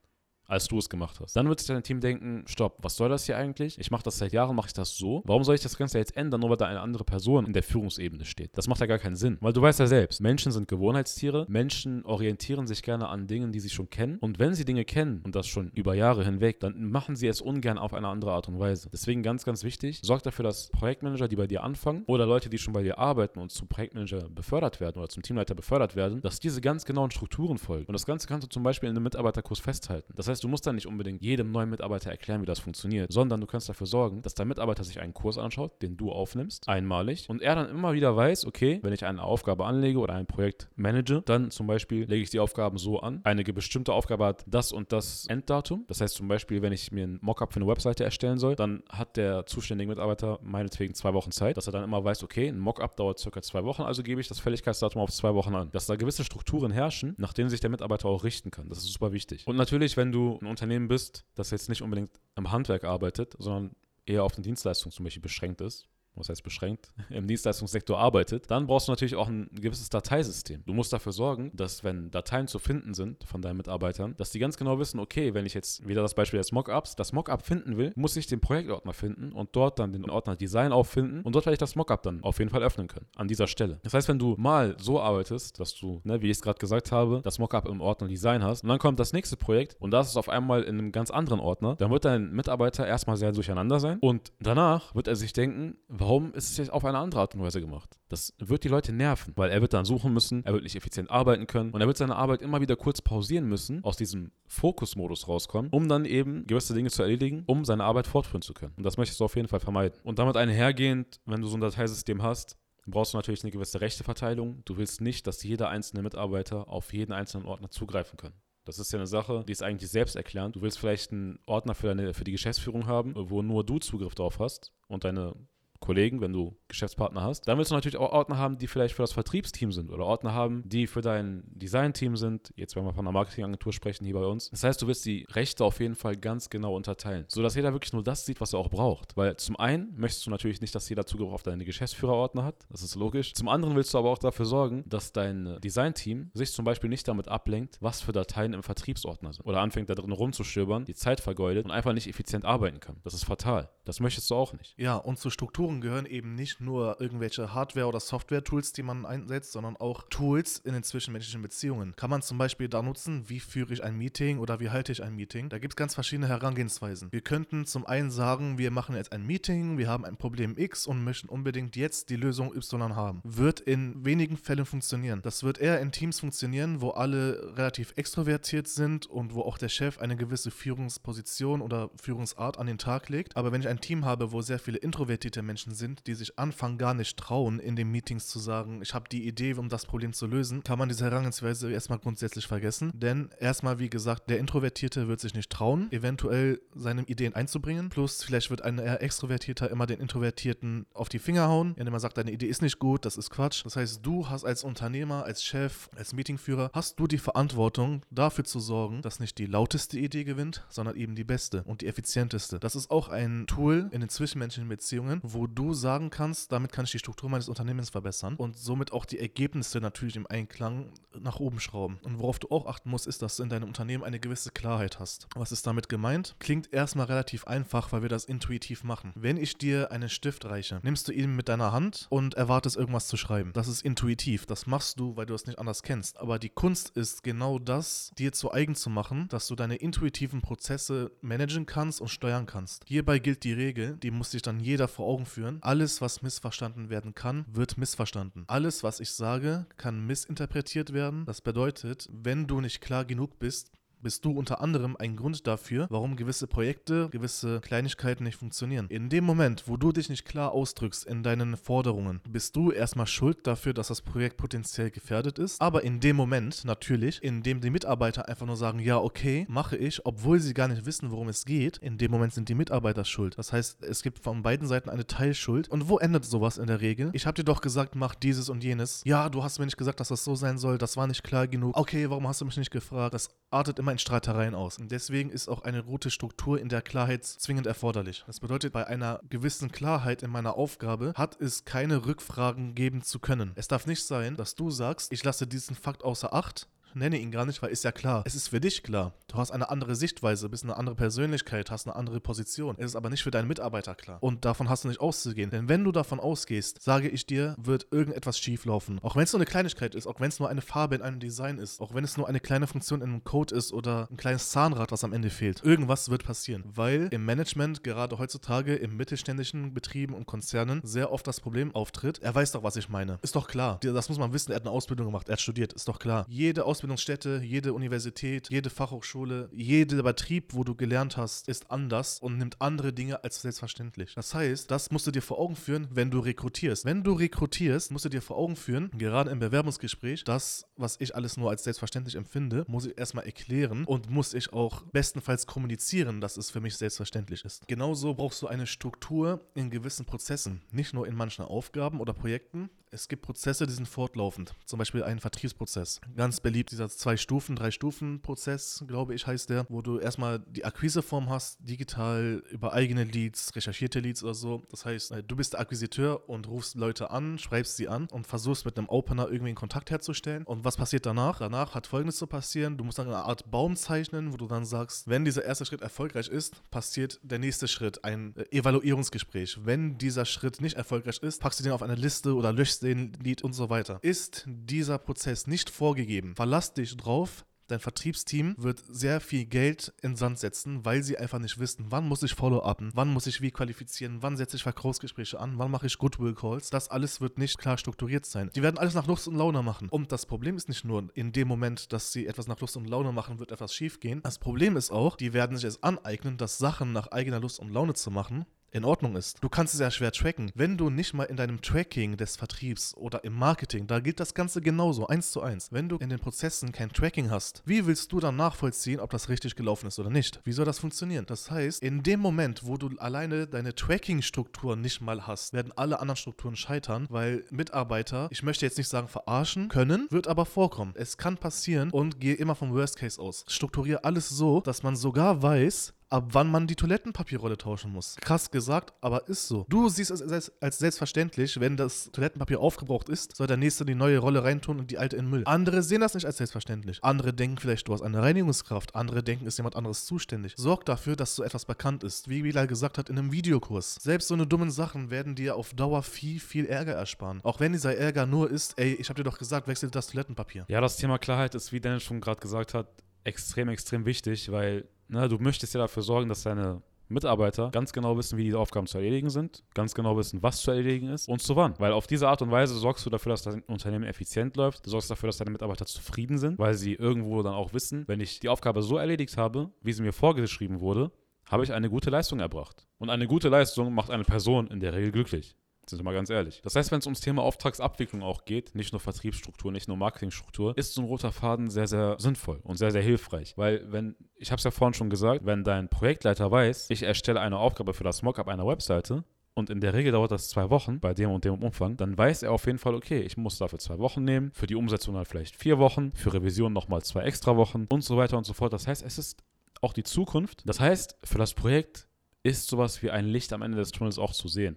als 0.46 0.68
du 0.68 0.78
es 0.78 0.88
gemacht 0.88 1.18
hast. 1.20 1.34
Dann 1.36 1.48
wird 1.48 1.60
sich 1.60 1.68
dein 1.68 1.82
Team 1.82 2.00
denken, 2.00 2.44
stopp, 2.46 2.78
was 2.82 2.96
soll 2.96 3.08
das 3.08 3.26
hier 3.26 3.36
eigentlich? 3.36 3.78
Ich 3.78 3.90
mache 3.90 4.02
das 4.02 4.18
seit 4.18 4.32
Jahren, 4.32 4.54
mache 4.54 4.68
ich 4.68 4.72
das 4.72 4.96
so. 4.96 5.22
Warum 5.24 5.44
soll 5.44 5.54
ich 5.54 5.62
das 5.62 5.76
Ganze 5.76 5.98
jetzt 5.98 6.16
ändern, 6.16 6.40
nur 6.40 6.50
weil 6.50 6.56
da 6.56 6.66
eine 6.66 6.80
andere 6.80 7.04
Person 7.04 7.46
in 7.46 7.52
der 7.52 7.62
Führungsebene 7.62 8.24
steht? 8.24 8.56
Das 8.56 8.68
macht 8.68 8.80
ja 8.80 8.86
gar 8.86 8.98
keinen 8.98 9.16
Sinn. 9.16 9.38
Weil 9.40 9.52
du 9.52 9.62
weißt 9.62 9.80
ja 9.80 9.86
selbst, 9.86 10.20
Menschen 10.20 10.52
sind 10.52 10.68
Gewohnheitstiere. 10.68 11.46
Menschen 11.48 12.04
orientieren 12.04 12.66
sich 12.66 12.82
gerne 12.82 13.08
an 13.08 13.26
Dingen, 13.26 13.52
die 13.52 13.60
sie 13.60 13.70
schon 13.70 13.90
kennen. 13.90 14.18
Und 14.18 14.38
wenn 14.38 14.54
sie 14.54 14.64
Dinge 14.64 14.84
kennen, 14.84 15.22
und 15.24 15.34
das 15.34 15.46
schon 15.46 15.70
über 15.74 15.94
Jahre 15.94 16.24
hinweg, 16.24 16.60
dann 16.60 16.90
machen 16.90 17.16
sie 17.16 17.26
es 17.26 17.40
ungern 17.40 17.78
auf 17.78 17.94
eine 17.94 18.08
andere 18.08 18.32
Art 18.32 18.48
und 18.48 18.58
Weise. 18.58 18.88
Deswegen 18.92 19.22
ganz, 19.22 19.44
ganz 19.44 19.64
wichtig, 19.64 20.00
sorg 20.02 20.22
dafür, 20.22 20.42
dass 20.42 20.68
Projektmanager, 20.70 21.28
die 21.28 21.36
bei 21.36 21.46
dir 21.46 21.62
anfangen, 21.62 22.02
oder 22.06 22.26
Leute, 22.26 22.50
die 22.50 22.58
schon 22.58 22.72
bei 22.72 22.82
dir 22.82 22.98
arbeiten 22.98 23.38
und 23.38 23.50
zum 23.50 23.68
Projektmanager 23.68 24.28
befördert 24.28 24.80
werden 24.80 24.98
oder 24.98 25.08
zum 25.08 25.22
Teamleiter 25.22 25.54
befördert 25.54 25.96
werden, 25.96 26.20
dass 26.20 26.40
diese 26.40 26.60
ganz 26.60 26.84
genauen 26.84 27.10
Strukturen 27.10 27.58
folgen. 27.58 27.86
Und 27.86 27.92
das 27.92 28.06
Ganze 28.06 28.26
kannst 28.26 28.46
du 28.46 28.50
zum 28.50 28.62
Beispiel 28.62 28.88
in 28.88 28.96
einem 28.96 29.04
Mitarbeiterkurs 29.04 29.60
festhalten. 29.60 30.12
Das 30.16 30.28
heißt, 30.28 30.31
du 30.40 30.48
musst 30.48 30.66
dann 30.66 30.74
nicht 30.74 30.86
unbedingt 30.86 31.22
jedem 31.22 31.52
neuen 31.52 31.70
Mitarbeiter 31.70 32.10
erklären, 32.10 32.42
wie 32.42 32.46
das 32.46 32.58
funktioniert, 32.58 33.12
sondern 33.12 33.40
du 33.40 33.46
kannst 33.46 33.68
dafür 33.68 33.86
sorgen, 33.86 34.22
dass 34.22 34.34
dein 34.34 34.48
Mitarbeiter 34.48 34.84
sich 34.84 35.00
einen 35.00 35.14
Kurs 35.14 35.38
anschaut, 35.38 35.82
den 35.82 35.96
du 35.96 36.10
aufnimmst, 36.10 36.68
einmalig, 36.68 37.28
und 37.28 37.42
er 37.42 37.54
dann 37.54 37.68
immer 37.68 37.92
wieder 37.92 38.16
weiß, 38.16 38.46
okay, 38.46 38.80
wenn 38.82 38.92
ich 38.92 39.04
eine 39.04 39.22
Aufgabe 39.22 39.66
anlege 39.66 39.98
oder 39.98 40.14
ein 40.14 40.26
Projekt 40.26 40.68
manage, 40.76 41.22
dann 41.22 41.50
zum 41.50 41.66
Beispiel 41.66 42.04
lege 42.04 42.22
ich 42.22 42.30
die 42.30 42.40
Aufgaben 42.40 42.78
so 42.78 43.00
an. 43.00 43.20
Eine 43.24 43.44
bestimmte 43.44 43.92
Aufgabe 43.92 44.24
hat 44.24 44.44
das 44.46 44.72
und 44.72 44.92
das 44.92 45.26
Enddatum. 45.26 45.84
Das 45.88 46.00
heißt 46.00 46.14
zum 46.14 46.28
Beispiel, 46.28 46.62
wenn 46.62 46.72
ich 46.72 46.92
mir 46.92 47.06
ein 47.06 47.18
Mockup 47.22 47.52
für 47.52 47.60
eine 47.60 47.66
Webseite 47.66 48.04
erstellen 48.04 48.38
soll, 48.38 48.56
dann 48.56 48.82
hat 48.88 49.16
der 49.16 49.46
zuständige 49.46 49.90
Mitarbeiter 49.90 50.38
meinetwegen 50.42 50.94
zwei 50.94 51.12
Wochen 51.14 51.32
Zeit, 51.32 51.56
dass 51.56 51.66
er 51.66 51.72
dann 51.72 51.84
immer 51.84 52.02
weiß, 52.02 52.22
okay, 52.22 52.48
ein 52.48 52.58
Mockup 52.58 52.96
dauert 52.96 53.18
circa 53.18 53.42
zwei 53.42 53.64
Wochen, 53.64 53.82
also 53.82 54.02
gebe 54.02 54.20
ich 54.20 54.28
das 54.28 54.40
Fälligkeitsdatum 54.40 55.02
auf 55.02 55.10
zwei 55.10 55.34
Wochen 55.34 55.54
an. 55.54 55.70
Dass 55.72 55.86
da 55.86 55.96
gewisse 55.96 56.24
Strukturen 56.24 56.70
herrschen, 56.70 57.14
nach 57.18 57.32
denen 57.32 57.50
sich 57.50 57.60
der 57.60 57.70
Mitarbeiter 57.70 58.08
auch 58.08 58.24
richten 58.24 58.50
kann. 58.50 58.68
Das 58.68 58.78
ist 58.78 58.92
super 58.92 59.12
wichtig. 59.12 59.46
Und 59.46 59.56
natürlich, 59.56 59.96
wenn 59.96 60.12
du 60.12 60.21
ein 60.30 60.46
Unternehmen 60.46 60.88
bist, 60.88 61.24
das 61.34 61.50
jetzt 61.50 61.68
nicht 61.68 61.82
unbedingt 61.82 62.20
im 62.36 62.50
Handwerk 62.50 62.84
arbeitet, 62.84 63.34
sondern 63.38 63.76
eher 64.06 64.24
auf 64.24 64.34
eine 64.34 64.42
Dienstleistung 64.42 64.92
zum 64.92 65.04
Beispiel 65.04 65.22
beschränkt 65.22 65.60
ist, 65.60 65.88
was 66.14 66.28
heißt 66.28 66.42
beschränkt, 66.42 66.92
im 67.10 67.26
Dienstleistungssektor 67.26 67.98
arbeitet, 67.98 68.50
dann 68.50 68.66
brauchst 68.66 68.88
du 68.88 68.92
natürlich 68.92 69.16
auch 69.16 69.28
ein 69.28 69.48
gewisses 69.52 69.88
Dateisystem. 69.88 70.62
Du 70.66 70.72
musst 70.72 70.92
dafür 70.92 71.12
sorgen, 71.12 71.50
dass 71.54 71.84
wenn 71.84 72.10
Dateien 72.10 72.46
zu 72.46 72.58
finden 72.58 72.94
sind 72.94 73.24
von 73.24 73.42
deinen 73.42 73.56
Mitarbeitern, 73.56 74.14
dass 74.16 74.30
die 74.30 74.38
ganz 74.38 74.56
genau 74.56 74.78
wissen, 74.78 75.00
okay, 75.00 75.34
wenn 75.34 75.46
ich 75.46 75.54
jetzt 75.54 75.86
wieder 75.86 76.02
das 76.02 76.14
Beispiel 76.14 76.38
des 76.38 76.52
Mockups, 76.52 76.96
das 76.96 77.12
Mockup 77.12 77.42
finden 77.42 77.76
will, 77.76 77.92
muss 77.96 78.16
ich 78.16 78.26
den 78.26 78.40
Projektordner 78.40 78.92
finden 78.92 79.32
und 79.32 79.50
dort 79.52 79.78
dann 79.78 79.92
den 79.92 80.08
Ordner 80.08 80.36
Design 80.36 80.72
auffinden 80.72 81.22
und 81.22 81.34
dort 81.34 81.46
werde 81.46 81.54
ich 81.54 81.58
das 81.58 81.76
Mockup 81.76 82.02
dann 82.02 82.22
auf 82.22 82.38
jeden 82.38 82.50
Fall 82.50 82.62
öffnen 82.62 82.88
können, 82.88 83.06
an 83.16 83.28
dieser 83.28 83.46
Stelle. 83.46 83.80
Das 83.82 83.94
heißt, 83.94 84.08
wenn 84.08 84.18
du 84.18 84.34
mal 84.38 84.76
so 84.78 85.00
arbeitest, 85.00 85.58
dass 85.60 85.74
du, 85.74 86.00
ne, 86.04 86.20
wie 86.22 86.26
ich 86.26 86.38
es 86.38 86.42
gerade 86.42 86.58
gesagt 86.58 86.92
habe, 86.92 87.20
das 87.22 87.38
Mockup 87.38 87.68
im 87.68 87.80
Ordner 87.80 88.08
Design 88.08 88.42
hast 88.42 88.62
und 88.62 88.68
dann 88.68 88.78
kommt 88.78 88.98
das 88.98 89.12
nächste 89.12 89.36
Projekt 89.36 89.76
und 89.80 89.90
das 89.90 90.08
ist 90.08 90.16
auf 90.16 90.28
einmal 90.28 90.62
in 90.62 90.78
einem 90.78 90.92
ganz 90.92 91.10
anderen 91.10 91.40
Ordner, 91.40 91.76
dann 91.76 91.90
wird 91.90 92.04
dein 92.04 92.32
Mitarbeiter 92.32 92.86
erstmal 92.86 93.16
sehr 93.16 93.32
durcheinander 93.32 93.80
sein 93.80 93.98
und 94.00 94.32
danach 94.40 94.94
wird 94.94 95.08
er 95.08 95.16
sich 95.16 95.32
denken, 95.32 95.76
warum 96.02 96.34
ist 96.34 96.50
es 96.50 96.56
jetzt 96.56 96.72
auf 96.72 96.84
eine 96.84 96.98
andere 96.98 97.20
Art 97.20 97.34
und 97.34 97.42
Weise 97.42 97.60
gemacht? 97.60 97.98
Das 98.08 98.34
wird 98.38 98.64
die 98.64 98.68
Leute 98.68 98.92
nerven, 98.92 99.32
weil 99.36 99.50
er 99.50 99.60
wird 99.60 99.72
dann 99.72 99.84
suchen 99.84 100.12
müssen, 100.12 100.44
er 100.44 100.52
wird 100.52 100.64
nicht 100.64 100.74
effizient 100.74 101.10
arbeiten 101.10 101.46
können 101.46 101.70
und 101.70 101.80
er 101.80 101.86
wird 101.86 101.96
seine 101.96 102.16
Arbeit 102.16 102.42
immer 102.42 102.60
wieder 102.60 102.74
kurz 102.74 103.00
pausieren 103.00 103.48
müssen, 103.48 103.84
aus 103.84 103.96
diesem 103.96 104.32
Fokusmodus 104.46 105.28
rauskommen, 105.28 105.70
um 105.70 105.88
dann 105.88 106.04
eben 106.04 106.46
gewisse 106.46 106.74
Dinge 106.74 106.90
zu 106.90 107.02
erledigen, 107.02 107.44
um 107.46 107.64
seine 107.64 107.84
Arbeit 107.84 108.08
fortführen 108.08 108.42
zu 108.42 108.52
können. 108.52 108.74
Und 108.76 108.82
das 108.82 108.96
möchtest 108.96 109.20
du 109.20 109.24
auf 109.24 109.36
jeden 109.36 109.48
Fall 109.48 109.60
vermeiden. 109.60 110.00
Und 110.02 110.18
damit 110.18 110.36
einhergehend, 110.36 111.20
wenn 111.24 111.40
du 111.40 111.46
so 111.46 111.56
ein 111.56 111.60
Dateisystem 111.60 112.22
hast, 112.22 112.56
brauchst 112.86 113.14
du 113.14 113.18
natürlich 113.18 113.44
eine 113.44 113.52
gewisse 113.52 113.80
Rechteverteilung. 113.80 114.62
Du 114.64 114.76
willst 114.76 115.00
nicht, 115.00 115.26
dass 115.28 115.42
jeder 115.44 115.68
einzelne 115.68 116.02
Mitarbeiter 116.02 116.68
auf 116.68 116.92
jeden 116.92 117.12
einzelnen 117.12 117.46
Ordner 117.46 117.70
zugreifen 117.70 118.16
kann. 118.16 118.32
Das 118.64 118.78
ist 118.78 118.92
ja 118.92 118.98
eine 118.98 119.06
Sache, 119.06 119.44
die 119.46 119.52
ist 119.52 119.62
eigentlich 119.62 119.90
selbsterklärend. 119.90 120.56
Du 120.56 120.62
willst 120.62 120.78
vielleicht 120.78 121.12
einen 121.12 121.38
Ordner 121.46 121.74
für, 121.74 121.88
deine, 121.88 122.14
für 122.14 122.24
die 122.24 122.32
Geschäftsführung 122.32 122.86
haben, 122.86 123.14
wo 123.16 123.42
nur 123.42 123.64
du 123.64 123.78
Zugriff 123.78 124.14
drauf 124.14 124.38
hast 124.38 124.72
und 124.88 125.04
deine 125.04 125.34
Kollegen, 125.82 126.22
wenn 126.22 126.32
du 126.32 126.56
Geschäftspartner 126.68 127.22
hast. 127.22 127.46
Dann 127.46 127.58
willst 127.58 127.70
du 127.70 127.74
natürlich 127.74 127.98
auch 127.98 128.12
Ordner 128.12 128.38
haben, 128.38 128.56
die 128.56 128.66
vielleicht 128.66 128.94
für 128.94 129.02
das 129.02 129.12
Vertriebsteam 129.12 129.72
sind 129.72 129.90
oder 129.90 130.06
Ordner 130.06 130.32
haben, 130.32 130.62
die 130.64 130.86
für 130.86 131.02
dein 131.02 131.42
Designteam 131.46 132.16
sind. 132.16 132.52
Jetzt, 132.56 132.74
wenn 132.76 132.84
wir 132.84 132.94
von 132.94 133.06
einer 133.06 133.12
Marketingagentur 133.12 133.72
sprechen, 133.72 134.04
hier 134.04 134.14
bei 134.14 134.24
uns. 134.24 134.48
Das 134.50 134.64
heißt, 134.64 134.80
du 134.80 134.86
willst 134.86 135.04
die 135.04 135.26
Rechte 135.32 135.64
auf 135.64 135.80
jeden 135.80 135.94
Fall 135.94 136.16
ganz 136.16 136.48
genau 136.48 136.74
unterteilen, 136.74 137.26
sodass 137.28 137.54
jeder 137.54 137.72
wirklich 137.72 137.92
nur 137.92 138.02
das 138.02 138.24
sieht, 138.24 138.40
was 138.40 138.52
er 138.52 138.60
auch 138.60 138.70
braucht. 138.70 139.16
Weil 139.16 139.36
zum 139.36 139.56
einen 139.56 139.92
möchtest 139.96 140.26
du 140.26 140.30
natürlich 140.30 140.60
nicht, 140.60 140.74
dass 140.74 140.88
jeder 140.88 141.04
Zugriff 141.04 141.32
auf 141.32 141.42
deine 141.42 141.64
Geschäftsführerordner 141.64 142.44
hat. 142.44 142.66
Das 142.70 142.82
ist 142.82 142.94
logisch. 142.94 143.34
Zum 143.34 143.48
anderen 143.48 143.76
willst 143.76 143.92
du 143.92 143.98
aber 143.98 144.10
auch 144.10 144.18
dafür 144.18 144.46
sorgen, 144.46 144.84
dass 144.86 145.12
dein 145.12 145.58
Designteam 145.62 146.30
sich 146.34 146.52
zum 146.52 146.64
Beispiel 146.64 146.88
nicht 146.88 147.06
damit 147.08 147.28
ablenkt, 147.28 147.78
was 147.80 148.00
für 148.00 148.12
Dateien 148.12 148.54
im 148.54 148.62
Vertriebsordner 148.62 149.32
sind. 149.32 149.44
Oder 149.44 149.60
anfängt 149.60 149.90
da 149.90 149.94
drin 149.94 150.12
rumzustöbern, 150.12 150.84
die 150.84 150.94
Zeit 150.94 151.20
vergeudet 151.20 151.64
und 151.64 151.70
einfach 151.70 151.92
nicht 151.92 152.06
effizient 152.06 152.44
arbeiten 152.44 152.80
kann. 152.80 153.00
Das 153.02 153.14
ist 153.14 153.24
fatal. 153.24 153.70
Das 153.84 154.00
möchtest 154.00 154.30
du 154.30 154.34
auch 154.36 154.52
nicht. 154.52 154.74
Ja, 154.78 154.96
und 154.96 155.18
zur 155.18 155.30
Strukturen 155.30 155.71
Strukturen 155.72 155.80
gehören 155.80 156.06
eben 156.06 156.34
nicht 156.34 156.60
nur 156.60 157.00
irgendwelche 157.00 157.54
Hardware- 157.54 157.86
oder 157.86 158.00
Software-Tools, 158.00 158.72
die 158.72 158.82
man 158.82 159.06
einsetzt, 159.06 159.52
sondern 159.52 159.76
auch 159.76 160.02
Tools 160.10 160.58
in 160.58 160.74
den 160.74 160.82
zwischenmenschlichen 160.82 161.42
Beziehungen. 161.42 161.94
Kann 161.96 162.10
man 162.10 162.22
zum 162.22 162.38
Beispiel 162.38 162.68
da 162.68 162.82
nutzen, 162.82 163.28
wie 163.28 163.40
führe 163.40 163.72
ich 163.72 163.82
ein 163.82 163.96
Meeting 163.96 164.38
oder 164.38 164.60
wie 164.60 164.70
halte 164.70 164.92
ich 164.92 165.02
ein 165.02 165.14
Meeting? 165.14 165.48
Da 165.48 165.58
gibt 165.58 165.74
es 165.74 165.76
ganz 165.76 165.94
verschiedene 165.94 166.28
Herangehensweisen. 166.28 167.10
Wir 167.12 167.20
könnten 167.20 167.66
zum 167.66 167.86
einen 167.86 168.10
sagen, 168.10 168.58
wir 168.58 168.70
machen 168.70 168.96
jetzt 168.96 169.12
ein 169.12 169.26
Meeting, 169.26 169.78
wir 169.78 169.88
haben 169.88 170.04
ein 170.04 170.16
Problem 170.16 170.56
X 170.56 170.86
und 170.86 171.04
möchten 171.04 171.28
unbedingt 171.28 171.76
jetzt 171.76 172.10
die 172.10 172.16
Lösung 172.16 172.54
Y 172.54 172.94
haben. 172.94 173.20
Wird 173.24 173.60
in 173.60 174.04
wenigen 174.04 174.36
Fällen 174.36 174.66
funktionieren. 174.66 175.20
Das 175.22 175.42
wird 175.42 175.58
eher 175.58 175.80
in 175.80 175.92
Teams 175.92 176.20
funktionieren, 176.20 176.80
wo 176.80 176.90
alle 176.90 177.56
relativ 177.56 177.92
extrovertiert 177.96 178.68
sind 178.68 179.06
und 179.06 179.34
wo 179.34 179.42
auch 179.42 179.58
der 179.58 179.68
Chef 179.68 179.98
eine 179.98 180.16
gewisse 180.16 180.50
Führungsposition 180.50 181.62
oder 181.62 181.90
Führungsart 181.96 182.58
an 182.58 182.66
den 182.66 182.78
Tag 182.78 183.08
legt. 183.08 183.36
Aber 183.36 183.52
wenn 183.52 183.60
ich 183.60 183.68
ein 183.68 183.80
Team 183.80 184.04
habe, 184.04 184.32
wo 184.32 184.42
sehr 184.42 184.58
viele 184.58 184.78
introvertierte 184.78 185.42
Menschen 185.42 185.61
Menschen 185.62 185.74
sind, 185.74 186.06
die 186.08 186.14
sich 186.14 186.38
anfangen 186.40 186.76
gar 186.76 186.92
nicht 186.92 187.16
trauen, 187.16 187.60
in 187.60 187.76
den 187.76 187.88
Meetings 187.88 188.26
zu 188.26 188.40
sagen, 188.40 188.80
ich 188.82 188.94
habe 188.94 189.08
die 189.08 189.28
Idee, 189.28 189.54
um 189.54 189.68
das 189.68 189.86
Problem 189.86 190.12
zu 190.12 190.26
lösen, 190.26 190.64
kann 190.64 190.78
man 190.78 190.88
diese 190.88 191.04
Herangehensweise 191.04 191.70
erstmal 191.70 192.00
grundsätzlich 192.00 192.48
vergessen. 192.48 192.90
Denn 192.94 193.30
erstmal, 193.38 193.78
wie 193.78 193.88
gesagt, 193.88 194.28
der 194.28 194.40
Introvertierte 194.40 195.06
wird 195.06 195.20
sich 195.20 195.34
nicht 195.34 195.50
trauen, 195.50 195.86
eventuell 195.92 196.60
seine 196.74 197.02
Ideen 197.02 197.34
einzubringen. 197.34 197.90
Plus, 197.90 198.24
vielleicht 198.24 198.50
wird 198.50 198.62
ein 198.62 198.78
eher 198.78 199.02
Extrovertierter 199.02 199.70
immer 199.70 199.86
den 199.86 200.00
Introvertierten 200.00 200.86
auf 200.94 201.08
die 201.08 201.20
Finger 201.20 201.46
hauen, 201.46 201.76
indem 201.76 201.94
er 201.94 202.00
sagt, 202.00 202.18
deine 202.18 202.32
Idee 202.32 202.46
ist 202.46 202.62
nicht 202.62 202.80
gut, 202.80 203.04
das 203.04 203.16
ist 203.16 203.30
Quatsch. 203.30 203.64
Das 203.64 203.76
heißt, 203.76 204.04
du 204.04 204.28
hast 204.28 204.44
als 204.44 204.64
Unternehmer, 204.64 205.24
als 205.24 205.44
Chef, 205.44 205.90
als 205.96 206.12
Meetingführer, 206.12 206.70
hast 206.72 206.98
du 206.98 207.06
die 207.06 207.18
Verantwortung, 207.18 208.02
dafür 208.10 208.44
zu 208.44 208.58
sorgen, 208.58 209.02
dass 209.02 209.20
nicht 209.20 209.38
die 209.38 209.46
lauteste 209.46 209.98
Idee 209.98 210.24
gewinnt, 210.24 210.64
sondern 210.68 210.96
eben 210.96 211.14
die 211.14 211.24
beste 211.24 211.62
und 211.64 211.82
die 211.82 211.86
effizienteste. 211.86 212.58
Das 212.58 212.74
ist 212.74 212.90
auch 212.90 213.08
ein 213.08 213.46
Tool 213.46 213.88
in 213.92 214.00
den 214.00 214.08
zwischenmenschlichen 214.08 214.68
Beziehungen, 214.68 215.20
wo 215.22 215.46
du 215.54 215.74
sagen 215.74 216.10
kannst, 216.10 216.52
damit 216.52 216.72
kann 216.72 216.84
ich 216.84 216.90
die 216.92 216.98
Struktur 216.98 217.30
meines 217.30 217.48
Unternehmens 217.48 217.90
verbessern 217.90 218.36
und 218.36 218.56
somit 218.56 218.92
auch 218.92 219.04
die 219.04 219.18
Ergebnisse 219.18 219.80
natürlich 219.80 220.16
im 220.16 220.26
Einklang 220.26 220.92
nach 221.18 221.40
oben 221.40 221.60
schrauben. 221.60 221.98
Und 222.02 222.18
worauf 222.18 222.38
du 222.38 222.48
auch 222.50 222.66
achten 222.66 222.90
musst, 222.90 223.06
ist, 223.06 223.22
dass 223.22 223.36
du 223.36 223.42
in 223.42 223.48
deinem 223.48 223.68
Unternehmen 223.68 224.04
eine 224.04 224.20
gewisse 224.20 224.50
Klarheit 224.50 224.98
hast. 224.98 225.28
Was 225.34 225.52
ist 225.52 225.66
damit 225.66 225.88
gemeint? 225.88 226.36
Klingt 226.38 226.72
erstmal 226.72 227.06
relativ 227.06 227.46
einfach, 227.46 227.92
weil 227.92 228.02
wir 228.02 228.08
das 228.08 228.24
intuitiv 228.24 228.84
machen. 228.84 229.12
Wenn 229.14 229.36
ich 229.36 229.56
dir 229.58 229.92
einen 229.92 230.08
Stift 230.08 230.44
reiche, 230.44 230.80
nimmst 230.82 231.08
du 231.08 231.12
ihn 231.12 231.36
mit 231.36 231.48
deiner 231.48 231.72
Hand 231.72 232.06
und 232.10 232.34
erwartest 232.34 232.76
irgendwas 232.76 233.08
zu 233.08 233.16
schreiben. 233.16 233.52
Das 233.52 233.68
ist 233.68 233.82
intuitiv. 233.82 234.46
Das 234.46 234.66
machst 234.66 234.98
du, 234.98 235.16
weil 235.16 235.26
du 235.26 235.34
es 235.34 235.46
nicht 235.46 235.58
anders 235.58 235.82
kennst. 235.82 236.18
Aber 236.18 236.38
die 236.38 236.50
Kunst 236.50 236.90
ist 236.90 237.22
genau 237.22 237.58
das, 237.58 238.12
dir 238.18 238.32
zu 238.32 238.52
eigen 238.52 238.74
zu 238.74 238.90
machen, 238.90 239.28
dass 239.28 239.46
du 239.46 239.54
deine 239.54 239.76
intuitiven 239.76 240.40
Prozesse 240.40 241.12
managen 241.20 241.66
kannst 241.66 242.00
und 242.00 242.08
steuern 242.08 242.46
kannst. 242.46 242.84
Hierbei 242.86 243.18
gilt 243.18 243.44
die 243.44 243.52
Regel, 243.52 243.96
die 243.96 244.10
muss 244.10 244.30
sich 244.30 244.42
dann 244.42 244.60
jeder 244.60 244.88
vor 244.88 245.06
Augen 245.06 245.26
führen 245.26 245.41
führen. 245.42 245.58
Alles, 245.62 246.00
was 246.00 246.22
missverstanden 246.22 246.90
werden 246.90 247.14
kann, 247.14 247.44
wird 247.48 247.76
missverstanden. 247.78 248.44
Alles, 248.46 248.82
was 248.82 249.00
ich 249.00 249.12
sage, 249.12 249.66
kann 249.76 250.06
missinterpretiert 250.06 250.92
werden. 250.92 251.24
Das 251.26 251.40
bedeutet, 251.40 252.08
wenn 252.12 252.46
du 252.46 252.60
nicht 252.60 252.80
klar 252.80 253.04
genug 253.04 253.38
bist, 253.38 253.70
bist 254.02 254.24
du 254.24 254.32
unter 254.32 254.60
anderem 254.60 254.96
ein 254.98 255.16
Grund 255.16 255.46
dafür, 255.46 255.86
warum 255.90 256.16
gewisse 256.16 256.46
Projekte, 256.46 257.08
gewisse 257.10 257.60
Kleinigkeiten 257.60 258.24
nicht 258.24 258.36
funktionieren. 258.36 258.86
In 258.88 259.08
dem 259.08 259.24
Moment, 259.24 259.64
wo 259.66 259.76
du 259.76 259.92
dich 259.92 260.08
nicht 260.08 260.24
klar 260.24 260.52
ausdrückst 260.52 261.04
in 261.04 261.22
deinen 261.22 261.56
Forderungen, 261.56 262.20
bist 262.28 262.56
du 262.56 262.72
erstmal 262.72 263.06
schuld 263.06 263.46
dafür, 263.46 263.72
dass 263.72 263.88
das 263.88 264.02
Projekt 264.02 264.36
potenziell 264.36 264.90
gefährdet 264.90 265.38
ist. 265.38 265.60
Aber 265.60 265.84
in 265.84 266.00
dem 266.00 266.16
Moment 266.16 266.64
natürlich, 266.64 267.22
in 267.22 267.42
dem 267.42 267.60
die 267.60 267.70
Mitarbeiter 267.70 268.28
einfach 268.28 268.46
nur 268.46 268.56
sagen, 268.56 268.80
ja, 268.80 268.98
okay, 268.98 269.46
mache 269.48 269.76
ich, 269.76 270.04
obwohl 270.04 270.40
sie 270.40 270.54
gar 270.54 270.68
nicht 270.68 270.84
wissen, 270.84 271.10
worum 271.10 271.28
es 271.28 271.44
geht, 271.44 271.78
in 271.78 271.98
dem 271.98 272.10
Moment 272.10 272.32
sind 272.32 272.48
die 272.48 272.54
Mitarbeiter 272.54 273.04
schuld. 273.04 273.38
Das 273.38 273.52
heißt, 273.52 273.82
es 273.84 274.02
gibt 274.02 274.18
von 274.18 274.42
beiden 274.42 274.66
Seiten 274.66 274.90
eine 274.90 275.06
Teilschuld. 275.06 275.68
Und 275.68 275.88
wo 275.88 275.98
endet 275.98 276.24
sowas 276.24 276.58
in 276.58 276.66
der 276.66 276.80
Regel? 276.80 277.10
Ich 277.12 277.26
habe 277.26 277.34
dir 277.34 277.44
doch 277.44 277.60
gesagt, 277.60 277.94
mach 277.94 278.14
dieses 278.14 278.48
und 278.48 278.64
jenes. 278.64 279.02
Ja, 279.04 279.28
du 279.28 279.44
hast 279.44 279.58
mir 279.58 279.64
nicht 279.66 279.76
gesagt, 279.76 280.00
dass 280.00 280.08
das 280.08 280.24
so 280.24 280.34
sein 280.34 280.58
soll. 280.58 280.78
Das 280.78 280.96
war 280.96 281.06
nicht 281.06 281.22
klar 281.22 281.46
genug. 281.46 281.76
Okay, 281.76 282.10
warum 282.10 282.26
hast 282.26 282.40
du 282.40 282.44
mich 282.44 282.56
nicht 282.56 282.70
gefragt? 282.70 283.14
Das 283.14 283.30
artet 283.50 283.78
immer 283.78 283.91
in 283.92 283.98
Streitereien 283.98 284.54
aus. 284.54 284.78
Und 284.78 284.90
deswegen 284.90 285.30
ist 285.30 285.48
auch 285.48 285.62
eine 285.62 285.84
gute 285.84 286.10
Struktur 286.10 286.60
in 286.60 286.68
der 286.68 286.82
Klarheit 286.82 287.24
zwingend 287.24 287.66
erforderlich. 287.66 288.24
Das 288.26 288.40
bedeutet, 288.40 288.72
bei 288.72 288.86
einer 288.86 289.20
gewissen 289.30 289.70
Klarheit 289.70 290.22
in 290.22 290.30
meiner 290.30 290.56
Aufgabe 290.56 291.12
hat 291.14 291.40
es 291.40 291.64
keine 291.64 292.06
Rückfragen 292.06 292.74
geben 292.74 293.02
zu 293.02 293.18
können. 293.18 293.52
Es 293.54 293.68
darf 293.68 293.86
nicht 293.86 294.04
sein, 294.04 294.36
dass 294.36 294.54
du 294.54 294.70
sagst, 294.70 295.12
ich 295.12 295.22
lasse 295.22 295.46
diesen 295.46 295.76
Fakt 295.76 296.02
außer 296.02 296.32
Acht 296.32 296.68
nenne 296.94 297.18
ihn 297.18 297.30
gar 297.30 297.46
nicht, 297.46 297.62
weil 297.62 297.70
ist 297.70 297.84
ja 297.84 297.92
klar. 297.92 298.22
Es 298.26 298.34
ist 298.34 298.48
für 298.48 298.60
dich 298.60 298.82
klar. 298.82 299.14
Du 299.28 299.36
hast 299.36 299.50
eine 299.50 299.70
andere 299.70 299.94
Sichtweise, 299.94 300.48
bist 300.48 300.64
eine 300.64 300.76
andere 300.76 300.94
Persönlichkeit, 300.94 301.70
hast 301.70 301.86
eine 301.86 301.96
andere 301.96 302.20
Position. 302.20 302.76
Es 302.78 302.86
ist 302.86 302.96
aber 302.96 303.10
nicht 303.10 303.22
für 303.22 303.30
deinen 303.30 303.48
Mitarbeiter 303.48 303.94
klar. 303.94 304.18
Und 304.20 304.44
davon 304.44 304.68
hast 304.68 304.84
du 304.84 304.88
nicht 304.88 305.00
auszugehen. 305.00 305.50
Denn 305.50 305.68
wenn 305.68 305.84
du 305.84 305.92
davon 305.92 306.20
ausgehst, 306.20 306.82
sage 306.82 307.08
ich 307.08 307.26
dir, 307.26 307.54
wird 307.58 307.86
irgendetwas 307.90 308.38
schieflaufen. 308.38 308.98
Auch 309.02 309.16
wenn 309.16 309.24
es 309.24 309.32
nur 309.32 309.38
eine 309.38 309.46
Kleinigkeit 309.46 309.94
ist, 309.94 310.06
auch 310.06 310.20
wenn 310.20 310.28
es 310.28 310.38
nur 310.38 310.48
eine 310.48 310.60
Farbe 310.60 310.94
in 310.94 311.02
einem 311.02 311.20
Design 311.20 311.58
ist, 311.58 311.80
auch 311.80 311.94
wenn 311.94 312.04
es 312.04 312.16
nur 312.16 312.28
eine 312.28 312.40
kleine 312.40 312.66
Funktion 312.66 313.00
in 313.00 313.08
einem 313.08 313.24
Code 313.24 313.54
ist 313.54 313.72
oder 313.72 314.08
ein 314.10 314.16
kleines 314.16 314.50
Zahnrad, 314.50 314.92
was 314.92 315.04
am 315.04 315.12
Ende 315.12 315.30
fehlt. 315.30 315.62
Irgendwas 315.64 316.10
wird 316.10 316.24
passieren. 316.24 316.64
Weil 316.66 317.08
im 317.10 317.24
Management, 317.24 317.82
gerade 317.82 318.18
heutzutage 318.18 318.74
in 318.74 318.96
mittelständischen 318.96 319.72
Betrieben 319.74 320.14
und 320.14 320.26
Konzernen, 320.26 320.80
sehr 320.84 321.10
oft 321.12 321.26
das 321.26 321.40
Problem 321.40 321.74
auftritt. 321.74 322.18
Er 322.20 322.34
weiß 322.34 322.52
doch, 322.52 322.62
was 322.62 322.76
ich 322.76 322.88
meine. 322.88 323.18
Ist 323.22 323.36
doch 323.36 323.48
klar. 323.48 323.80
Das 323.82 324.08
muss 324.08 324.18
man 324.18 324.32
wissen. 324.32 324.52
Er 324.52 324.56
hat 324.56 324.62
eine 324.62 324.70
Ausbildung 324.70 325.06
gemacht. 325.06 325.28
Er 325.28 325.34
hat 325.34 325.40
studiert. 325.40 325.72
Ist 325.72 325.88
doch 325.88 325.98
klar. 325.98 326.26
Jede 326.28 326.64
Ausbildung 326.64 326.81
Ausbildungsstätte, 326.82 327.40
jede 327.44 327.74
Universität, 327.74 328.48
jede 328.50 328.68
Fachhochschule, 328.68 329.48
jeder 329.52 330.02
Betrieb, 330.02 330.52
wo 330.52 330.64
du 330.64 330.74
gelernt 330.74 331.16
hast, 331.16 331.48
ist 331.48 331.70
anders 331.70 332.18
und 332.18 332.38
nimmt 332.38 332.60
andere 332.60 332.92
Dinge 332.92 333.22
als 333.22 333.40
selbstverständlich. 333.40 334.14
Das 334.16 334.34
heißt, 334.34 334.68
das 334.68 334.90
musst 334.90 335.06
du 335.06 335.12
dir 335.12 335.22
vor 335.22 335.38
Augen 335.38 335.54
führen, 335.54 335.86
wenn 335.92 336.10
du 336.10 336.18
rekrutierst. 336.18 336.84
Wenn 336.84 337.04
du 337.04 337.12
rekrutierst, 337.12 337.92
musst 337.92 338.04
du 338.04 338.08
dir 338.08 338.20
vor 338.20 338.36
Augen 338.36 338.56
führen, 338.56 338.90
gerade 338.98 339.30
im 339.30 339.38
Bewerbungsgespräch, 339.38 340.24
das, 340.24 340.66
was 340.74 340.96
ich 340.98 341.14
alles 341.14 341.36
nur 341.36 341.50
als 341.50 341.62
selbstverständlich 341.62 342.16
empfinde, 342.16 342.64
muss 342.66 342.86
ich 342.86 342.98
erstmal 342.98 343.26
erklären 343.26 343.84
und 343.84 344.10
muss 344.10 344.34
ich 344.34 344.52
auch 344.52 344.82
bestenfalls 344.86 345.46
kommunizieren, 345.46 346.20
dass 346.20 346.36
es 346.36 346.50
für 346.50 346.60
mich 346.60 346.76
selbstverständlich 346.76 347.44
ist. 347.44 347.68
Genauso 347.68 348.14
brauchst 348.14 348.42
du 348.42 348.48
eine 348.48 348.66
Struktur 348.66 349.46
in 349.54 349.70
gewissen 349.70 350.04
Prozessen, 350.04 350.62
nicht 350.72 350.94
nur 350.94 351.06
in 351.06 351.14
manchen 351.14 351.44
Aufgaben 351.44 352.00
oder 352.00 352.12
Projekten, 352.12 352.70
es 352.94 353.08
gibt 353.08 353.22
Prozesse, 353.22 353.66
die 353.66 353.72
sind 353.72 353.88
fortlaufend. 353.88 354.54
Zum 354.66 354.78
Beispiel 354.78 355.02
ein 355.02 355.18
Vertriebsprozess. 355.18 355.98
Ganz 356.14 356.40
beliebt 356.40 356.71
dieser 356.72 356.88
zwei 356.88 357.16
Stufen, 357.16 357.56
drei 357.56 357.70
Stufen 357.70 358.20
Prozess, 358.20 358.84
glaube 358.86 359.14
ich, 359.14 359.26
heißt 359.26 359.50
der, 359.50 359.66
wo 359.68 359.82
du 359.82 359.98
erstmal 359.98 360.40
die 360.40 360.64
Akquiseform 360.64 361.30
hast, 361.30 361.58
digital 361.60 362.42
über 362.50 362.72
eigene 362.72 363.04
Leads, 363.04 363.54
recherchierte 363.54 364.00
Leads 364.00 364.22
oder 364.22 364.34
so. 364.34 364.62
Das 364.70 364.84
heißt, 364.84 365.12
äh, 365.12 365.22
du 365.22 365.36
bist 365.36 365.52
der 365.52 365.60
Akquisiteur 365.60 366.28
und 366.28 366.48
rufst 366.48 366.74
Leute 366.74 367.10
an, 367.10 367.38
schreibst 367.38 367.76
sie 367.76 367.88
an 367.88 368.08
und 368.10 368.26
versuchst 368.26 368.64
mit 368.64 368.78
einem 368.78 368.88
Opener 368.88 369.26
irgendwie 369.26 369.50
einen 369.50 369.54
Kontakt 369.56 369.90
herzustellen. 369.90 370.44
Und 370.44 370.64
was 370.64 370.76
passiert 370.76 371.06
danach? 371.06 371.38
Danach 371.38 371.74
hat 371.74 371.86
folgendes 371.86 372.16
zu 372.16 372.26
passieren. 372.26 372.76
Du 372.76 372.84
musst 372.84 372.98
dann 372.98 373.06
eine 373.06 373.24
Art 373.24 373.50
Baum 373.50 373.76
zeichnen, 373.76 374.32
wo 374.32 374.36
du 374.36 374.46
dann 374.46 374.64
sagst, 374.64 375.08
wenn 375.08 375.24
dieser 375.24 375.44
erste 375.44 375.64
Schritt 375.64 375.82
erfolgreich 375.82 376.28
ist, 376.28 376.68
passiert 376.70 377.20
der 377.22 377.38
nächste 377.38 377.68
Schritt, 377.68 378.04
ein 378.04 378.34
äh, 378.36 378.56
Evaluierungsgespräch. 378.56 379.58
Wenn 379.64 379.98
dieser 379.98 380.24
Schritt 380.24 380.60
nicht 380.60 380.76
erfolgreich 380.76 381.18
ist, 381.22 381.40
packst 381.40 381.60
du 381.60 381.64
den 381.64 381.72
auf 381.72 381.82
eine 381.82 381.94
Liste 381.94 382.34
oder 382.34 382.52
löschst 382.52 382.82
den 382.82 383.12
Lead 383.22 383.42
und 383.42 383.52
so 383.52 383.70
weiter. 383.70 383.98
Ist 384.02 384.44
dieser 384.46 384.98
Prozess 384.98 385.46
nicht 385.46 385.70
vorgegeben, 385.70 386.34
verlass 386.34 386.61
dich 386.70 386.96
drauf, 386.96 387.44
dein 387.68 387.80
Vertriebsteam 387.80 388.54
wird 388.58 388.82
sehr 388.86 389.20
viel 389.20 389.46
Geld 389.46 389.92
in 390.02 390.14
Sand 390.14 390.38
setzen, 390.38 390.84
weil 390.84 391.02
sie 391.02 391.18
einfach 391.18 391.38
nicht 391.38 391.58
wissen, 391.58 391.86
wann 391.88 392.06
muss 392.06 392.22
ich 392.22 392.34
Follow-upen, 392.34 392.92
wann 392.94 393.12
muss 393.12 393.26
ich 393.26 393.40
wie 393.40 393.50
qualifizieren, 393.50 394.18
wann 394.20 394.36
setze 394.36 394.56
ich 394.56 394.62
Verkaufsgespräche 394.62 395.40
an, 395.40 395.58
wann 395.58 395.70
mache 395.70 395.86
ich 395.86 395.98
Goodwill-Calls. 395.98 396.70
Das 396.70 396.90
alles 396.90 397.20
wird 397.20 397.38
nicht 397.38 397.58
klar 397.58 397.78
strukturiert 397.78 398.26
sein. 398.26 398.50
Die 398.54 398.62
werden 398.62 398.78
alles 398.78 398.94
nach 398.94 399.06
Lust 399.06 399.26
und 399.26 399.36
Laune 399.36 399.62
machen. 399.62 399.88
Und 399.88 400.12
das 400.12 400.26
Problem 400.26 400.56
ist 400.56 400.68
nicht 400.68 400.84
nur 400.84 401.08
in 401.14 401.32
dem 401.32 401.48
Moment, 401.48 401.92
dass 401.92 402.12
sie 402.12 402.26
etwas 402.26 402.46
nach 402.46 402.60
Lust 402.60 402.76
und 402.76 402.88
Laune 402.88 403.12
machen, 403.12 403.38
wird 403.38 403.52
etwas 403.52 403.74
schief 403.74 404.00
gehen. 404.00 404.20
Das 404.22 404.38
Problem 404.38 404.76
ist 404.76 404.90
auch, 404.90 405.16
die 405.16 405.32
werden 405.32 405.56
sich 405.56 405.64
es 405.64 405.82
aneignen, 405.82 406.36
das 406.36 406.58
Sachen 406.58 406.92
nach 406.92 407.08
eigener 407.08 407.40
Lust 407.40 407.58
und 407.58 407.70
Laune 407.70 407.94
zu 407.94 408.10
machen 408.10 408.46
in 408.72 408.84
Ordnung 408.84 409.16
ist. 409.16 409.38
Du 409.42 409.48
kannst 409.48 409.74
es 409.74 409.80
ja 409.80 409.90
schwer 409.90 410.12
tracken. 410.12 410.50
Wenn 410.54 410.76
du 410.76 410.90
nicht 410.90 411.14
mal 411.14 411.24
in 411.24 411.36
deinem 411.36 411.60
Tracking 411.60 412.16
des 412.16 412.36
Vertriebs 412.36 412.94
oder 412.96 413.22
im 413.24 413.34
Marketing, 413.34 413.86
da 413.86 414.00
gilt 414.00 414.18
das 414.18 414.34
Ganze 414.34 414.60
genauso, 414.60 415.06
eins 415.06 415.30
zu 415.30 415.42
eins. 415.42 415.70
Wenn 415.70 415.88
du 415.88 415.96
in 415.96 416.08
den 416.08 416.18
Prozessen 416.18 416.72
kein 416.72 416.92
Tracking 416.92 417.30
hast, 417.30 417.62
wie 417.66 417.86
willst 417.86 418.12
du 418.12 418.20
dann 418.20 418.36
nachvollziehen, 418.36 419.00
ob 419.00 419.10
das 419.10 419.28
richtig 419.28 419.56
gelaufen 419.56 419.86
ist 419.86 419.98
oder 419.98 420.10
nicht? 420.10 420.40
Wie 420.44 420.52
soll 420.52 420.64
das 420.64 420.78
funktionieren? 420.78 421.26
Das 421.26 421.50
heißt, 421.50 421.82
in 421.82 422.02
dem 422.02 422.20
Moment, 422.20 422.64
wo 422.64 422.76
du 422.76 422.88
alleine 422.98 423.46
deine 423.46 423.74
Tracking-Struktur 423.74 424.76
nicht 424.76 425.00
mal 425.00 425.26
hast, 425.26 425.52
werden 425.52 425.72
alle 425.76 426.00
anderen 426.00 426.16
Strukturen 426.16 426.56
scheitern, 426.56 427.06
weil 427.10 427.44
Mitarbeiter, 427.50 428.28
ich 428.30 428.42
möchte 428.42 428.64
jetzt 428.64 428.78
nicht 428.78 428.88
sagen 428.88 429.08
verarschen 429.08 429.68
können, 429.68 430.06
wird 430.10 430.28
aber 430.28 430.46
vorkommen. 430.46 430.94
Es 430.96 431.18
kann 431.18 431.36
passieren 431.36 431.90
und 431.90 432.20
gehe 432.20 432.34
immer 432.34 432.54
vom 432.54 432.72
Worst 432.72 432.96
Case 432.96 433.20
aus. 433.20 433.44
Strukturiere 433.48 434.04
alles 434.04 434.30
so, 434.30 434.60
dass 434.60 434.82
man 434.82 434.96
sogar 434.96 435.42
weiß, 435.42 435.92
ab 436.12 436.28
wann 436.32 436.50
man 436.50 436.66
die 436.66 436.76
Toilettenpapierrolle 436.76 437.56
tauschen 437.56 437.90
muss. 437.90 438.16
Krass 438.20 438.50
gesagt, 438.50 438.92
aber 439.00 439.28
ist 439.28 439.48
so. 439.48 439.64
Du 439.68 439.88
siehst 439.88 440.10
es 440.10 440.50
als 440.60 440.78
selbstverständlich, 440.78 441.58
wenn 441.58 441.76
das 441.76 442.10
Toilettenpapier 442.12 442.60
aufgebraucht 442.60 443.08
ist, 443.08 443.34
soll 443.36 443.46
der 443.46 443.56
Nächste 443.56 443.84
die 443.84 443.94
neue 443.94 444.18
Rolle 444.18 444.44
reintun 444.44 444.78
und 444.78 444.90
die 444.90 444.98
alte 444.98 445.16
in 445.16 445.28
Müll. 445.28 445.42
Andere 445.46 445.82
sehen 445.82 446.00
das 446.02 446.14
nicht 446.14 446.26
als 446.26 446.36
selbstverständlich. 446.36 446.98
Andere 447.02 447.32
denken 447.32 447.58
vielleicht, 447.58 447.88
du 447.88 447.94
hast 447.94 448.02
eine 448.02 448.22
Reinigungskraft. 448.22 448.94
Andere 448.94 449.22
denken, 449.22 449.46
ist 449.46 449.58
jemand 449.58 449.76
anderes 449.76 450.04
zuständig. 450.04 450.54
Sorg 450.56 450.84
dafür, 450.84 451.16
dass 451.16 451.34
so 451.34 451.42
etwas 451.42 451.64
bekannt 451.64 452.04
ist. 452.04 452.28
Wie 452.28 452.42
Bilal 452.42 452.66
gesagt 452.66 452.98
hat 452.98 453.08
in 453.08 453.18
einem 453.18 453.32
Videokurs. 453.32 453.96
Selbst 454.00 454.28
so 454.28 454.34
eine 454.34 454.46
dummen 454.46 454.70
Sachen 454.70 455.10
werden 455.10 455.34
dir 455.34 455.56
auf 455.56 455.72
Dauer 455.72 456.02
viel, 456.02 456.40
viel 456.40 456.66
Ärger 456.66 456.92
ersparen. 456.92 457.40
Auch 457.42 457.60
wenn 457.60 457.72
dieser 457.72 457.96
Ärger 457.96 458.26
nur 458.26 458.50
ist, 458.50 458.78
ey, 458.78 458.94
ich 458.94 459.08
hab 459.08 459.16
dir 459.16 459.24
doch 459.24 459.38
gesagt, 459.38 459.66
wechsel 459.66 459.90
das 459.90 460.08
Toilettenpapier. 460.08 460.66
Ja, 460.68 460.80
das 460.80 460.98
Thema 460.98 461.18
Klarheit 461.18 461.54
ist, 461.54 461.72
wie 461.72 461.80
Dennis 461.80 462.02
schon 462.02 462.20
gerade 462.20 462.40
gesagt 462.40 462.74
hat, 462.74 462.88
extrem, 463.24 463.68
extrem 463.68 464.04
wichtig, 464.04 464.50
weil 464.50 464.84
ne, 465.12 465.28
du 465.28 465.38
möchtest 465.38 465.74
ja 465.74 465.80
dafür 465.80 466.02
sorgen, 466.02 466.28
dass 466.28 466.42
deine 466.42 466.82
Mitarbeiter 467.08 467.70
ganz 467.70 467.92
genau 467.92 468.16
wissen, 468.16 468.38
wie 468.38 468.44
die 468.44 468.54
Aufgaben 468.54 468.86
zu 468.86 468.98
erledigen 468.98 469.30
sind, 469.30 469.62
ganz 469.74 469.94
genau 469.94 470.16
wissen, 470.16 470.42
was 470.42 470.62
zu 470.62 470.70
erledigen 470.70 471.08
ist 471.08 471.28
und 471.28 471.42
zu 471.42 471.54
wann. 471.54 471.74
Weil 471.78 471.92
auf 471.92 472.06
diese 472.06 472.28
Art 472.28 472.42
und 472.42 472.50
Weise 472.50 472.74
sorgst 472.74 473.04
du 473.04 473.10
dafür, 473.10 473.30
dass 473.30 473.42
dein 473.42 473.62
Unternehmen 473.62 474.04
effizient 474.04 474.56
läuft, 474.56 474.86
du 474.86 474.90
sorgst 474.90 475.10
dafür, 475.10 475.28
dass 475.28 475.36
deine 475.36 475.50
Mitarbeiter 475.50 475.86
zufrieden 475.86 476.38
sind, 476.38 476.58
weil 476.58 476.74
sie 476.74 476.94
irgendwo 476.94 477.42
dann 477.42 477.54
auch 477.54 477.74
wissen, 477.74 478.04
wenn 478.08 478.20
ich 478.20 478.40
die 478.40 478.48
Aufgabe 478.48 478.82
so 478.82 478.96
erledigt 478.96 479.36
habe, 479.36 479.70
wie 479.82 479.92
sie 479.92 480.02
mir 480.02 480.12
vorgeschrieben 480.12 480.80
wurde, 480.80 481.12
habe 481.46 481.64
ich 481.64 481.72
eine 481.72 481.90
gute 481.90 482.08
Leistung 482.08 482.40
erbracht. 482.40 482.86
Und 482.98 483.10
eine 483.10 483.26
gute 483.26 483.48
Leistung 483.48 483.92
macht 483.92 484.10
eine 484.10 484.24
Person 484.24 484.68
in 484.68 484.80
der 484.80 484.94
Regel 484.94 485.12
glücklich. 485.12 485.54
Sind 485.92 486.00
wir 486.00 486.04
mal 486.04 486.14
ganz 486.14 486.30
ehrlich. 486.30 486.62
Das 486.62 486.74
heißt, 486.74 486.90
wenn 486.90 487.00
es 487.00 487.06
ums 487.06 487.20
Thema 487.20 487.42
Auftragsabwicklung 487.42 488.22
auch 488.22 488.46
geht, 488.46 488.74
nicht 488.74 488.92
nur 488.92 489.00
Vertriebsstruktur, 489.00 489.70
nicht 489.72 489.88
nur 489.88 489.98
Marketingstruktur, 489.98 490.76
ist 490.78 490.94
so 490.94 491.02
ein 491.02 491.06
roter 491.06 491.32
Faden 491.32 491.68
sehr, 491.68 491.86
sehr 491.86 492.16
sinnvoll 492.18 492.60
und 492.62 492.78
sehr, 492.78 492.90
sehr 492.92 493.02
hilfreich. 493.02 493.52
Weil, 493.58 493.84
wenn, 493.92 494.16
ich 494.36 494.50
habe 494.50 494.56
es 494.56 494.64
ja 494.64 494.70
vorhin 494.70 494.94
schon 494.94 495.10
gesagt, 495.10 495.44
wenn 495.44 495.64
dein 495.64 495.90
Projektleiter 495.90 496.50
weiß, 496.50 496.86
ich 496.88 497.02
erstelle 497.02 497.40
eine 497.40 497.58
Aufgabe 497.58 497.92
für 497.92 498.04
das 498.04 498.22
Mockup 498.22 498.48
einer 498.48 498.66
Webseite, 498.66 499.22
und 499.54 499.68
in 499.68 499.82
der 499.82 499.92
Regel 499.92 500.12
dauert 500.12 500.30
das 500.30 500.48
zwei 500.48 500.70
Wochen 500.70 500.98
bei 500.98 501.12
dem 501.12 501.30
und 501.30 501.44
dem 501.44 501.62
Umfang, 501.62 501.98
dann 501.98 502.16
weiß 502.16 502.42
er 502.42 502.52
auf 502.52 502.64
jeden 502.64 502.78
Fall, 502.78 502.94
okay, 502.94 503.20
ich 503.20 503.36
muss 503.36 503.58
dafür 503.58 503.78
zwei 503.78 503.98
Wochen 503.98 504.24
nehmen, 504.24 504.50
für 504.54 504.66
die 504.66 504.76
Umsetzung 504.76 505.14
halt 505.16 505.28
vielleicht 505.28 505.56
vier 505.56 505.78
Wochen, 505.78 506.12
für 506.14 506.32
Revision 506.32 506.72
nochmal 506.72 507.02
zwei 507.02 507.24
extra 507.24 507.54
Wochen 507.54 507.86
und 507.90 508.02
so 508.02 508.16
weiter 508.16 508.38
und 508.38 508.46
so 508.46 508.54
fort. 508.54 508.72
Das 508.72 508.86
heißt, 508.86 509.04
es 509.04 509.18
ist 509.18 509.42
auch 509.82 509.92
die 509.92 510.04
Zukunft. 510.04 510.62
Das 510.66 510.80
heißt, 510.80 511.18
für 511.22 511.36
das 511.36 511.52
Projekt 511.52 512.08
ist 512.42 512.66
sowas 512.66 513.02
wie 513.02 513.10
ein 513.10 513.26
Licht 513.26 513.52
am 513.52 513.62
Ende 513.62 513.78
des 513.78 513.92
Tunnels 513.92 514.18
auch 514.18 514.32
zu 514.32 514.48
sehen. 514.48 514.76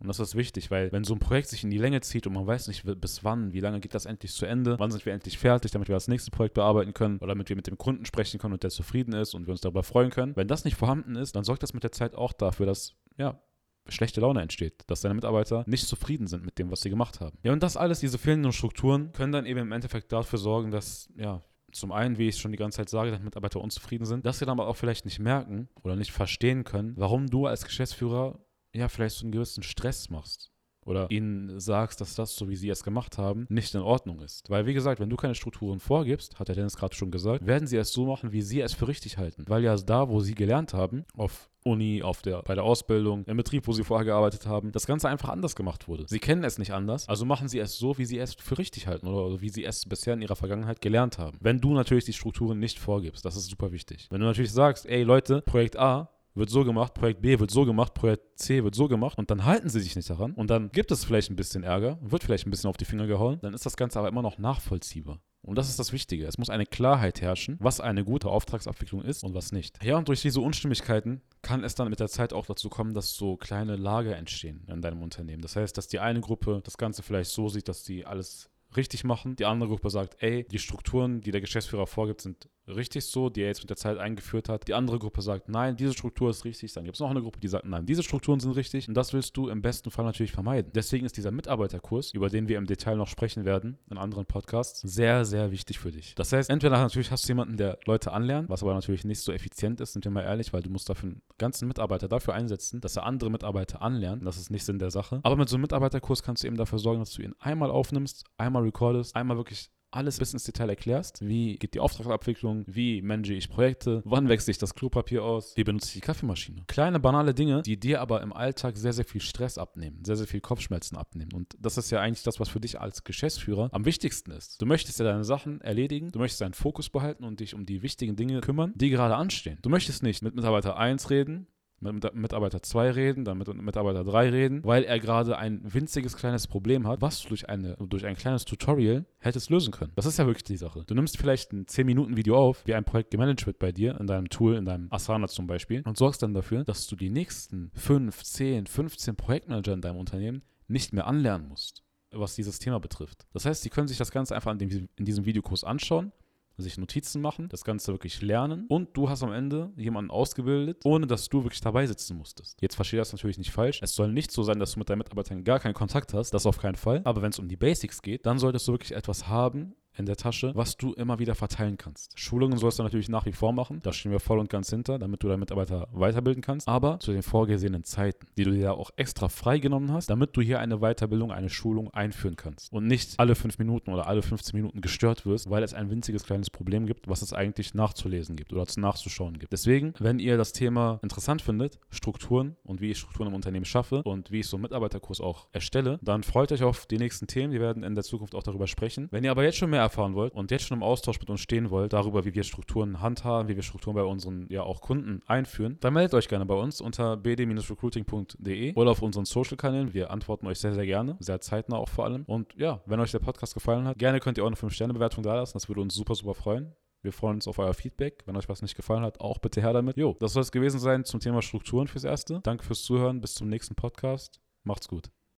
Und 0.00 0.08
das 0.08 0.18
ist 0.18 0.34
wichtig, 0.34 0.70
weil 0.70 0.90
wenn 0.92 1.04
so 1.04 1.14
ein 1.14 1.20
Projekt 1.20 1.48
sich 1.48 1.62
in 1.62 1.70
die 1.70 1.78
Länge 1.78 2.00
zieht 2.00 2.26
und 2.26 2.32
man 2.32 2.46
weiß 2.46 2.68
nicht 2.68 2.84
bis 3.00 3.22
wann, 3.22 3.52
wie 3.52 3.60
lange 3.60 3.80
geht 3.80 3.94
das 3.94 4.06
endlich 4.06 4.32
zu 4.32 4.44
Ende, 4.44 4.78
wann 4.78 4.90
sind 4.90 5.06
wir 5.06 5.12
endlich 5.12 5.38
fertig, 5.38 5.70
damit 5.70 5.88
wir 5.88 5.94
das 5.94 6.08
nächste 6.08 6.30
Projekt 6.30 6.54
bearbeiten 6.54 6.94
können 6.94 7.18
oder 7.18 7.28
damit 7.28 7.48
wir 7.48 7.56
mit 7.56 7.66
dem 7.66 7.78
Kunden 7.78 8.04
sprechen 8.04 8.40
können 8.40 8.54
und 8.54 8.62
der 8.62 8.70
zufrieden 8.70 9.14
ist 9.14 9.34
und 9.34 9.46
wir 9.46 9.52
uns 9.52 9.60
darüber 9.60 9.82
freuen 9.82 10.10
können. 10.10 10.34
Wenn 10.36 10.48
das 10.48 10.64
nicht 10.64 10.76
vorhanden 10.76 11.14
ist, 11.14 11.36
dann 11.36 11.44
sorgt 11.44 11.62
das 11.62 11.74
mit 11.74 11.84
der 11.84 11.92
Zeit 11.92 12.14
auch 12.14 12.32
dafür, 12.32 12.66
dass 12.66 12.94
ja, 13.16 13.40
schlechte 13.88 14.20
Laune 14.20 14.42
entsteht, 14.42 14.82
dass 14.88 15.00
deine 15.00 15.14
Mitarbeiter 15.14 15.64
nicht 15.66 15.86
zufrieden 15.86 16.26
sind 16.26 16.44
mit 16.44 16.58
dem, 16.58 16.70
was 16.70 16.80
sie 16.80 16.90
gemacht 16.90 17.20
haben. 17.20 17.38
Ja, 17.42 17.52
und 17.52 17.62
das 17.62 17.76
alles, 17.76 18.00
diese 18.00 18.18
fehlenden 18.18 18.52
Strukturen, 18.52 19.12
können 19.12 19.32
dann 19.32 19.46
eben 19.46 19.60
im 19.60 19.72
Endeffekt 19.72 20.12
dafür 20.12 20.38
sorgen, 20.38 20.70
dass, 20.70 21.08
ja, 21.16 21.42
zum 21.72 21.92
einen, 21.92 22.18
wie 22.18 22.28
ich 22.28 22.36
schon 22.36 22.52
die 22.52 22.58
ganze 22.58 22.76
Zeit 22.78 22.88
sage, 22.88 23.10
dass 23.10 23.20
Mitarbeiter 23.20 23.60
unzufrieden 23.60 24.06
sind, 24.06 24.24
dass 24.24 24.38
sie 24.38 24.46
dann 24.46 24.58
aber 24.58 24.68
auch 24.68 24.76
vielleicht 24.76 25.04
nicht 25.04 25.18
merken 25.18 25.68
oder 25.82 25.96
nicht 25.96 26.12
verstehen 26.12 26.64
können, 26.64 26.94
warum 26.96 27.26
du 27.26 27.46
als 27.46 27.64
Geschäftsführer 27.64 28.38
ja, 28.74 28.88
vielleicht 28.88 29.16
so 29.16 29.24
einen 29.24 29.32
gewissen 29.32 29.62
Stress 29.62 30.10
machst 30.10 30.50
oder 30.86 31.10
ihnen 31.10 31.60
sagst, 31.60 32.00
dass 32.00 32.14
das, 32.14 32.36
so 32.36 32.48
wie 32.48 32.56
sie 32.56 32.68
es 32.68 32.82
gemacht 32.82 33.18
haben, 33.18 33.46
nicht 33.48 33.74
in 33.74 33.80
Ordnung 33.80 34.20
ist. 34.20 34.50
Weil, 34.50 34.66
wie 34.66 34.74
gesagt, 34.74 35.00
wenn 35.00 35.10
du 35.10 35.16
keine 35.16 35.34
Strukturen 35.34 35.80
vorgibst, 35.80 36.38
hat 36.38 36.48
der 36.48 36.54
Dennis 36.54 36.76
gerade 36.76 36.94
schon 36.94 37.10
gesagt, 37.10 37.46
werden 37.46 37.66
sie 37.66 37.76
es 37.76 37.92
so 37.92 38.06
machen, 38.06 38.32
wie 38.32 38.42
sie 38.42 38.60
es 38.60 38.74
für 38.74 38.88
richtig 38.88 39.18
halten. 39.18 39.44
Weil 39.48 39.62
ja 39.62 39.76
da, 39.76 40.08
wo 40.08 40.20
sie 40.20 40.34
gelernt 40.34 40.74
haben, 40.74 41.04
auf 41.16 41.50
Uni, 41.64 42.02
auf 42.02 42.20
der, 42.20 42.42
bei 42.42 42.54
der 42.54 42.64
Ausbildung, 42.64 43.24
im 43.24 43.38
Betrieb, 43.38 43.66
wo 43.66 43.72
sie 43.72 43.84
vorher 43.84 44.04
gearbeitet 44.04 44.46
haben, 44.46 44.72
das 44.72 44.86
Ganze 44.86 45.08
einfach 45.08 45.30
anders 45.30 45.56
gemacht 45.56 45.88
wurde. 45.88 46.04
Sie 46.06 46.18
kennen 46.18 46.44
es 46.44 46.58
nicht 46.58 46.72
anders, 46.72 47.08
also 47.08 47.24
machen 47.24 47.48
sie 47.48 47.58
es 47.58 47.78
so, 47.78 47.96
wie 47.96 48.04
sie 48.04 48.18
es 48.18 48.34
für 48.34 48.58
richtig 48.58 48.86
halten 48.86 49.06
oder 49.06 49.40
wie 49.40 49.48
sie 49.48 49.64
es 49.64 49.88
bisher 49.88 50.12
in 50.12 50.20
ihrer 50.20 50.36
Vergangenheit 50.36 50.82
gelernt 50.82 51.18
haben. 51.18 51.38
Wenn 51.40 51.60
du 51.60 51.72
natürlich 51.72 52.04
die 52.04 52.12
Strukturen 52.12 52.58
nicht 52.58 52.78
vorgibst, 52.78 53.24
das 53.24 53.36
ist 53.36 53.48
super 53.48 53.72
wichtig. 53.72 54.08
Wenn 54.10 54.20
du 54.20 54.26
natürlich 54.26 54.52
sagst, 54.52 54.84
ey 54.84 55.02
Leute, 55.04 55.40
Projekt 55.40 55.78
A 55.78 56.10
wird 56.34 56.50
so 56.50 56.64
gemacht, 56.64 56.94
Projekt 56.94 57.22
B 57.22 57.38
wird 57.38 57.50
so 57.50 57.64
gemacht, 57.64 57.94
Projekt 57.94 58.38
C 58.38 58.64
wird 58.64 58.74
so 58.74 58.88
gemacht 58.88 59.18
und 59.18 59.30
dann 59.30 59.44
halten 59.44 59.68
sie 59.68 59.80
sich 59.80 59.96
nicht 59.96 60.10
daran 60.10 60.32
und 60.32 60.50
dann 60.50 60.70
gibt 60.70 60.90
es 60.90 61.04
vielleicht 61.04 61.30
ein 61.30 61.36
bisschen 61.36 61.62
Ärger, 61.62 61.98
wird 62.02 62.24
vielleicht 62.24 62.46
ein 62.46 62.50
bisschen 62.50 62.70
auf 62.70 62.76
die 62.76 62.84
Finger 62.84 63.06
gehauen, 63.06 63.38
dann 63.42 63.54
ist 63.54 63.66
das 63.66 63.76
Ganze 63.76 63.98
aber 63.98 64.08
immer 64.08 64.22
noch 64.22 64.38
nachvollziehbar. 64.38 65.20
Und 65.44 65.58
das 65.58 65.68
ist 65.68 65.78
das 65.78 65.92
Wichtige. 65.92 66.26
Es 66.26 66.38
muss 66.38 66.48
eine 66.48 66.64
Klarheit 66.64 67.20
herrschen, 67.20 67.58
was 67.60 67.78
eine 67.78 68.02
gute 68.02 68.30
Auftragsabwicklung 68.30 69.02
ist 69.02 69.22
und 69.24 69.34
was 69.34 69.52
nicht. 69.52 69.82
Ja, 69.84 69.98
und 69.98 70.08
durch 70.08 70.22
diese 70.22 70.40
Unstimmigkeiten 70.40 71.20
kann 71.42 71.62
es 71.62 71.74
dann 71.74 71.90
mit 71.90 72.00
der 72.00 72.08
Zeit 72.08 72.32
auch 72.32 72.46
dazu 72.46 72.70
kommen, 72.70 72.94
dass 72.94 73.14
so 73.14 73.36
kleine 73.36 73.76
Lager 73.76 74.16
entstehen 74.16 74.66
in 74.68 74.80
deinem 74.80 75.02
Unternehmen. 75.02 75.42
Das 75.42 75.54
heißt, 75.54 75.76
dass 75.76 75.86
die 75.86 75.98
eine 75.98 76.20
Gruppe 76.22 76.62
das 76.64 76.78
Ganze 76.78 77.02
vielleicht 77.02 77.30
so 77.30 77.50
sieht, 77.50 77.68
dass 77.68 77.84
die 77.84 78.06
alles 78.06 78.48
richtig 78.74 79.04
machen. 79.04 79.36
Die 79.36 79.44
andere 79.44 79.68
Gruppe 79.68 79.90
sagt, 79.90 80.16
ey, 80.22 80.46
die 80.50 80.58
Strukturen, 80.58 81.20
die 81.20 81.30
der 81.30 81.42
Geschäftsführer 81.42 81.86
vorgibt, 81.86 82.22
sind 82.22 82.48
richtig 82.68 83.04
so, 83.06 83.30
die 83.30 83.42
er 83.42 83.48
jetzt 83.48 83.60
mit 83.60 83.70
der 83.70 83.76
Zeit 83.76 83.98
eingeführt 83.98 84.48
hat. 84.48 84.68
Die 84.68 84.74
andere 84.74 84.98
Gruppe 84.98 85.22
sagt, 85.22 85.48
nein, 85.48 85.76
diese 85.76 85.92
Struktur 85.92 86.30
ist 86.30 86.44
richtig. 86.44 86.72
Dann 86.72 86.84
gibt 86.84 86.96
es 86.96 87.00
noch 87.00 87.10
eine 87.10 87.22
Gruppe, 87.22 87.40
die 87.40 87.48
sagt, 87.48 87.66
nein, 87.66 87.86
diese 87.86 88.02
Strukturen 88.02 88.40
sind 88.40 88.52
richtig. 88.52 88.88
Und 88.88 88.94
das 88.94 89.12
willst 89.12 89.36
du 89.36 89.48
im 89.48 89.62
besten 89.62 89.90
Fall 89.90 90.04
natürlich 90.04 90.32
vermeiden. 90.32 90.72
Deswegen 90.74 91.06
ist 91.06 91.16
dieser 91.16 91.30
Mitarbeiterkurs, 91.30 92.12
über 92.12 92.28
den 92.28 92.48
wir 92.48 92.58
im 92.58 92.66
Detail 92.66 92.96
noch 92.96 93.08
sprechen 93.08 93.44
werden 93.44 93.78
in 93.90 93.98
anderen 93.98 94.26
Podcasts, 94.26 94.80
sehr, 94.80 95.24
sehr 95.24 95.50
wichtig 95.50 95.78
für 95.78 95.90
dich. 95.90 96.14
Das 96.14 96.32
heißt, 96.32 96.50
entweder 96.50 96.78
natürlich 96.78 97.10
hast 97.10 97.24
du 97.24 97.28
jemanden, 97.28 97.56
der 97.56 97.78
Leute 97.86 98.12
anlernt, 98.12 98.48
was 98.48 98.62
aber 98.62 98.74
natürlich 98.74 99.04
nicht 99.04 99.20
so 99.20 99.32
effizient 99.32 99.80
ist, 99.80 99.92
sind 99.92 100.04
wir 100.04 100.12
mal 100.12 100.22
ehrlich, 100.22 100.52
weil 100.52 100.62
du 100.62 100.70
musst 100.70 100.88
dafür 100.88 101.10
einen 101.10 101.22
ganzen 101.38 101.68
Mitarbeiter 101.68 102.08
dafür 102.08 102.34
einsetzen, 102.34 102.80
dass 102.80 102.96
er 102.96 103.04
andere 103.04 103.30
Mitarbeiter 103.30 103.82
anlernt. 103.82 104.24
Das 104.26 104.36
ist 104.36 104.50
nicht 104.50 104.64
Sinn 104.64 104.78
der 104.78 104.90
Sache. 104.90 105.20
Aber 105.22 105.36
mit 105.36 105.48
so 105.48 105.56
einem 105.56 105.62
Mitarbeiterkurs 105.62 106.22
kannst 106.22 106.42
du 106.42 106.46
eben 106.46 106.56
dafür 106.56 106.78
sorgen, 106.78 107.00
dass 107.00 107.12
du 107.12 107.22
ihn 107.22 107.34
einmal 107.38 107.70
aufnimmst, 107.70 108.24
einmal 108.38 108.62
recordest, 108.62 109.14
einmal 109.16 109.36
wirklich 109.36 109.70
alles 109.94 110.18
bis 110.18 110.32
ins 110.32 110.44
Detail 110.44 110.68
erklärst. 110.68 111.26
Wie 111.26 111.56
geht 111.56 111.74
die 111.74 111.80
Auftragsabwicklung? 111.80 112.64
Wie 112.66 113.02
manage 113.02 113.34
ich 113.34 113.48
Projekte? 113.48 114.02
Wann 114.04 114.28
wechsle 114.28 114.50
ich 114.50 114.58
das 114.58 114.74
Klopapier 114.74 115.22
aus? 115.22 115.56
Wie 115.56 115.64
benutze 115.64 115.88
ich 115.88 115.94
die 115.94 116.00
Kaffeemaschine? 116.00 116.64
Kleine, 116.66 117.00
banale 117.00 117.34
Dinge, 117.34 117.62
die 117.62 117.78
dir 117.78 118.00
aber 118.00 118.22
im 118.22 118.32
Alltag 118.32 118.76
sehr, 118.76 118.92
sehr 118.92 119.04
viel 119.04 119.20
Stress 119.20 119.58
abnehmen, 119.58 120.04
sehr, 120.04 120.16
sehr 120.16 120.26
viel 120.26 120.40
Kopfschmerzen 120.40 120.96
abnehmen. 120.96 121.32
Und 121.32 121.56
das 121.58 121.78
ist 121.78 121.90
ja 121.90 122.00
eigentlich 122.00 122.24
das, 122.24 122.40
was 122.40 122.48
für 122.48 122.60
dich 122.60 122.80
als 122.80 123.04
Geschäftsführer 123.04 123.68
am 123.72 123.84
wichtigsten 123.84 124.30
ist. 124.30 124.60
Du 124.60 124.66
möchtest 124.66 124.98
ja 124.98 125.04
deine 125.04 125.24
Sachen 125.24 125.60
erledigen, 125.60 126.10
du 126.12 126.18
möchtest 126.18 126.40
deinen 126.40 126.54
Fokus 126.54 126.90
behalten 126.90 127.24
und 127.24 127.40
dich 127.40 127.54
um 127.54 127.66
die 127.66 127.82
wichtigen 127.82 128.16
Dinge 128.16 128.40
kümmern, 128.40 128.72
die 128.76 128.90
gerade 128.90 129.16
anstehen. 129.16 129.58
Du 129.62 129.70
möchtest 129.70 130.02
nicht 130.02 130.22
mit 130.22 130.34
Mitarbeiter 130.34 130.76
1 130.76 131.10
reden, 131.10 131.46
mit 131.92 132.14
Mitarbeiter 132.14 132.62
2 132.62 132.90
reden, 132.90 133.24
dann 133.24 133.38
mit 133.38 133.52
Mitarbeiter 133.54 134.04
3 134.04 134.30
reden, 134.30 134.64
weil 134.64 134.84
er 134.84 134.98
gerade 134.98 135.38
ein 135.38 135.60
winziges 135.64 136.16
kleines 136.16 136.46
Problem 136.46 136.86
hat, 136.86 137.00
was 137.00 137.22
du 137.22 137.28
durch, 137.28 137.48
eine, 137.48 137.76
durch 137.76 138.06
ein 138.06 138.16
kleines 138.16 138.44
Tutorial 138.44 139.04
hättest 139.18 139.50
lösen 139.50 139.72
können. 139.72 139.92
Das 139.94 140.06
ist 140.06 140.18
ja 140.18 140.26
wirklich 140.26 140.44
die 140.44 140.56
Sache. 140.56 140.84
Du 140.86 140.94
nimmst 140.94 141.18
vielleicht 141.18 141.52
ein 141.52 141.66
10-Minuten-Video 141.66 142.36
auf, 142.36 142.66
wie 142.66 142.74
ein 142.74 142.84
Projekt 142.84 143.10
gemanagt 143.10 143.46
wird 143.46 143.58
bei 143.58 143.72
dir, 143.72 143.98
in 144.00 144.06
deinem 144.06 144.28
Tool, 144.28 144.56
in 144.56 144.64
deinem 144.64 144.88
Asana 144.90 145.28
zum 145.28 145.46
Beispiel, 145.46 145.82
und 145.84 145.96
sorgst 145.96 146.22
dann 146.22 146.34
dafür, 146.34 146.64
dass 146.64 146.86
du 146.86 146.96
die 146.96 147.10
nächsten 147.10 147.70
5, 147.74 148.22
10, 148.22 148.66
15 148.66 149.16
Projektmanager 149.16 149.72
in 149.72 149.80
deinem 149.80 149.98
Unternehmen 149.98 150.42
nicht 150.68 150.92
mehr 150.92 151.06
anlernen 151.06 151.48
musst 151.48 151.84
was 152.16 152.36
dieses 152.36 152.60
Thema 152.60 152.78
betrifft. 152.78 153.26
Das 153.32 153.44
heißt, 153.44 153.62
sie 153.62 153.70
können 153.70 153.88
sich 153.88 153.98
das 153.98 154.12
Ganze 154.12 154.36
einfach 154.36 154.52
in, 154.52 154.58
dem, 154.58 154.88
in 154.94 155.04
diesem 155.04 155.24
Videokurs 155.24 155.64
anschauen 155.64 156.12
sich 156.56 156.78
Notizen 156.78 157.20
machen, 157.20 157.48
das 157.48 157.64
Ganze 157.64 157.92
wirklich 157.92 158.22
lernen 158.22 158.66
und 158.68 158.96
du 158.96 159.08
hast 159.08 159.22
am 159.22 159.32
Ende 159.32 159.72
jemanden 159.76 160.10
ausgebildet, 160.10 160.80
ohne 160.84 161.06
dass 161.06 161.28
du 161.28 161.44
wirklich 161.44 161.60
dabei 161.60 161.86
sitzen 161.86 162.16
musstest. 162.16 162.60
Jetzt 162.60 162.76
verstehe 162.76 162.98
das 162.98 163.12
natürlich 163.12 163.38
nicht 163.38 163.50
falsch. 163.50 163.80
Es 163.82 163.94
soll 163.94 164.12
nicht 164.12 164.30
so 164.30 164.42
sein, 164.42 164.58
dass 164.58 164.72
du 164.72 164.78
mit 164.78 164.88
deinen 164.88 164.98
Mitarbeitern 164.98 165.44
gar 165.44 165.60
keinen 165.60 165.74
Kontakt 165.74 166.14
hast, 166.14 166.32
das 166.32 166.46
auf 166.46 166.58
keinen 166.58 166.76
Fall. 166.76 167.02
Aber 167.04 167.22
wenn 167.22 167.30
es 167.30 167.38
um 167.38 167.48
die 167.48 167.56
Basics 167.56 168.02
geht, 168.02 168.26
dann 168.26 168.38
solltest 168.38 168.68
du 168.68 168.72
wirklich 168.72 168.92
etwas 168.92 169.28
haben, 169.28 169.74
in 169.96 170.06
der 170.06 170.16
Tasche, 170.16 170.52
was 170.54 170.76
du 170.76 170.92
immer 170.92 171.18
wieder 171.18 171.34
verteilen 171.34 171.76
kannst. 171.76 172.18
Schulungen 172.18 172.58
sollst 172.58 172.78
du 172.78 172.82
natürlich 172.82 173.08
nach 173.08 173.26
wie 173.26 173.32
vor 173.32 173.52
machen. 173.52 173.80
Da 173.82 173.92
stehen 173.92 174.12
wir 174.12 174.20
voll 174.20 174.38
und 174.38 174.50
ganz 174.50 174.70
hinter, 174.70 174.98
damit 174.98 175.22
du 175.22 175.28
deine 175.28 175.38
Mitarbeiter 175.38 175.88
weiterbilden 175.92 176.42
kannst. 176.42 176.68
Aber 176.68 176.98
zu 177.00 177.12
den 177.12 177.22
vorgesehenen 177.22 177.84
Zeiten, 177.84 178.26
die 178.36 178.44
du 178.44 178.52
dir 178.52 178.74
auch 178.74 178.90
extra 178.96 179.28
freigenommen 179.28 179.92
hast, 179.92 180.10
damit 180.10 180.36
du 180.36 180.40
hier 180.40 180.60
eine 180.60 180.78
Weiterbildung, 180.78 181.32
eine 181.32 181.48
Schulung 181.48 181.92
einführen 181.92 182.36
kannst. 182.36 182.72
Und 182.72 182.86
nicht 182.86 183.14
alle 183.18 183.34
fünf 183.34 183.58
Minuten 183.58 183.92
oder 183.92 184.06
alle 184.06 184.22
15 184.22 184.56
Minuten 184.56 184.80
gestört 184.80 185.26
wirst, 185.26 185.50
weil 185.50 185.62
es 185.62 185.74
ein 185.74 185.90
winziges 185.90 186.24
kleines 186.24 186.50
Problem 186.50 186.86
gibt, 186.86 187.08
was 187.08 187.22
es 187.22 187.32
eigentlich 187.32 187.74
nachzulesen 187.74 188.36
gibt 188.36 188.52
oder 188.52 188.64
nachzuschauen 188.76 189.38
gibt. 189.38 189.52
Deswegen, 189.52 189.94
wenn 189.98 190.18
ihr 190.18 190.36
das 190.36 190.52
Thema 190.52 190.98
interessant 191.02 191.42
findet, 191.42 191.78
Strukturen 191.90 192.56
und 192.64 192.80
wie 192.80 192.90
ich 192.90 192.98
Strukturen 192.98 193.28
im 193.28 193.34
Unternehmen 193.34 193.64
schaffe 193.64 194.02
und 194.02 194.30
wie 194.30 194.40
ich 194.40 194.46
so 194.46 194.56
einen 194.56 194.62
Mitarbeiterkurs 194.62 195.20
auch 195.20 195.46
erstelle, 195.52 195.98
dann 196.02 196.22
freut 196.22 196.50
euch 196.52 196.62
auf 196.62 196.86
die 196.86 196.98
nächsten 196.98 197.26
Themen. 197.26 197.52
Wir 197.52 197.60
werden 197.60 197.82
in 197.82 197.94
der 197.94 198.04
Zukunft 198.04 198.34
auch 198.34 198.42
darüber 198.42 198.66
sprechen. 198.66 199.08
Wenn 199.10 199.24
ihr 199.24 199.30
aber 199.30 199.44
jetzt 199.44 199.58
schon 199.58 199.70
mehr 199.70 199.83
erfahren 199.84 200.14
wollt 200.14 200.32
und 200.34 200.50
jetzt 200.50 200.66
schon 200.66 200.78
im 200.78 200.82
Austausch 200.82 201.18
mit 201.20 201.30
uns 201.30 201.40
stehen 201.40 201.70
wollt, 201.70 201.92
darüber, 201.92 202.24
wie 202.24 202.34
wir 202.34 202.42
Strukturen 202.42 203.00
handhaben, 203.00 203.48
wie 203.48 203.56
wir 203.56 203.62
Strukturen 203.62 203.94
bei 203.94 204.02
unseren 204.02 204.46
ja 204.50 204.62
auch 204.62 204.80
Kunden 204.80 205.22
einführen, 205.26 205.78
dann 205.80 205.94
meldet 205.94 206.14
euch 206.14 206.28
gerne 206.28 206.46
bei 206.46 206.54
uns 206.54 206.80
unter 206.80 207.16
bd-recruiting.de 207.16 208.74
oder 208.74 208.90
auf 208.90 209.02
unseren 209.02 209.24
Social-Kanälen. 209.24 209.94
Wir 209.94 210.10
antworten 210.10 210.46
euch 210.46 210.58
sehr, 210.58 210.74
sehr 210.74 210.86
gerne, 210.86 211.16
sehr 211.20 211.40
zeitnah 211.40 211.76
auch 211.76 211.88
vor 211.88 212.04
allem. 212.04 212.24
Und 212.24 212.54
ja, 212.56 212.80
wenn 212.86 213.00
euch 213.00 213.12
der 213.12 213.18
Podcast 213.20 213.54
gefallen 213.54 213.86
hat, 213.86 213.98
gerne 213.98 214.20
könnt 214.20 214.38
ihr 214.38 214.44
auch 214.44 214.48
eine 214.48 214.56
5-Sterne-Bewertung 214.56 215.22
da 215.22 215.36
lassen. 215.36 215.54
Das 215.54 215.68
würde 215.68 215.80
uns 215.80 215.94
super, 215.94 216.14
super 216.14 216.34
freuen. 216.34 216.74
Wir 217.02 217.12
freuen 217.12 217.34
uns 217.36 217.46
auf 217.46 217.58
euer 217.58 217.74
Feedback. 217.74 218.22
Wenn 218.24 218.36
euch 218.36 218.48
was 218.48 218.62
nicht 218.62 218.76
gefallen 218.76 219.04
hat, 219.04 219.20
auch 219.20 219.38
bitte 219.38 219.60
her 219.60 219.74
damit. 219.74 219.98
Jo, 219.98 220.16
das 220.20 220.32
soll 220.32 220.42
es 220.42 220.52
gewesen 220.52 220.80
sein 220.80 221.04
zum 221.04 221.20
Thema 221.20 221.42
Strukturen 221.42 221.86
fürs 221.86 222.04
Erste. 222.04 222.40
Danke 222.42 222.64
fürs 222.64 222.82
Zuhören. 222.82 223.20
Bis 223.20 223.34
zum 223.34 223.48
nächsten 223.48 223.74
Podcast. 223.74 224.40
Macht's 224.62 224.88
gut. 224.88 225.10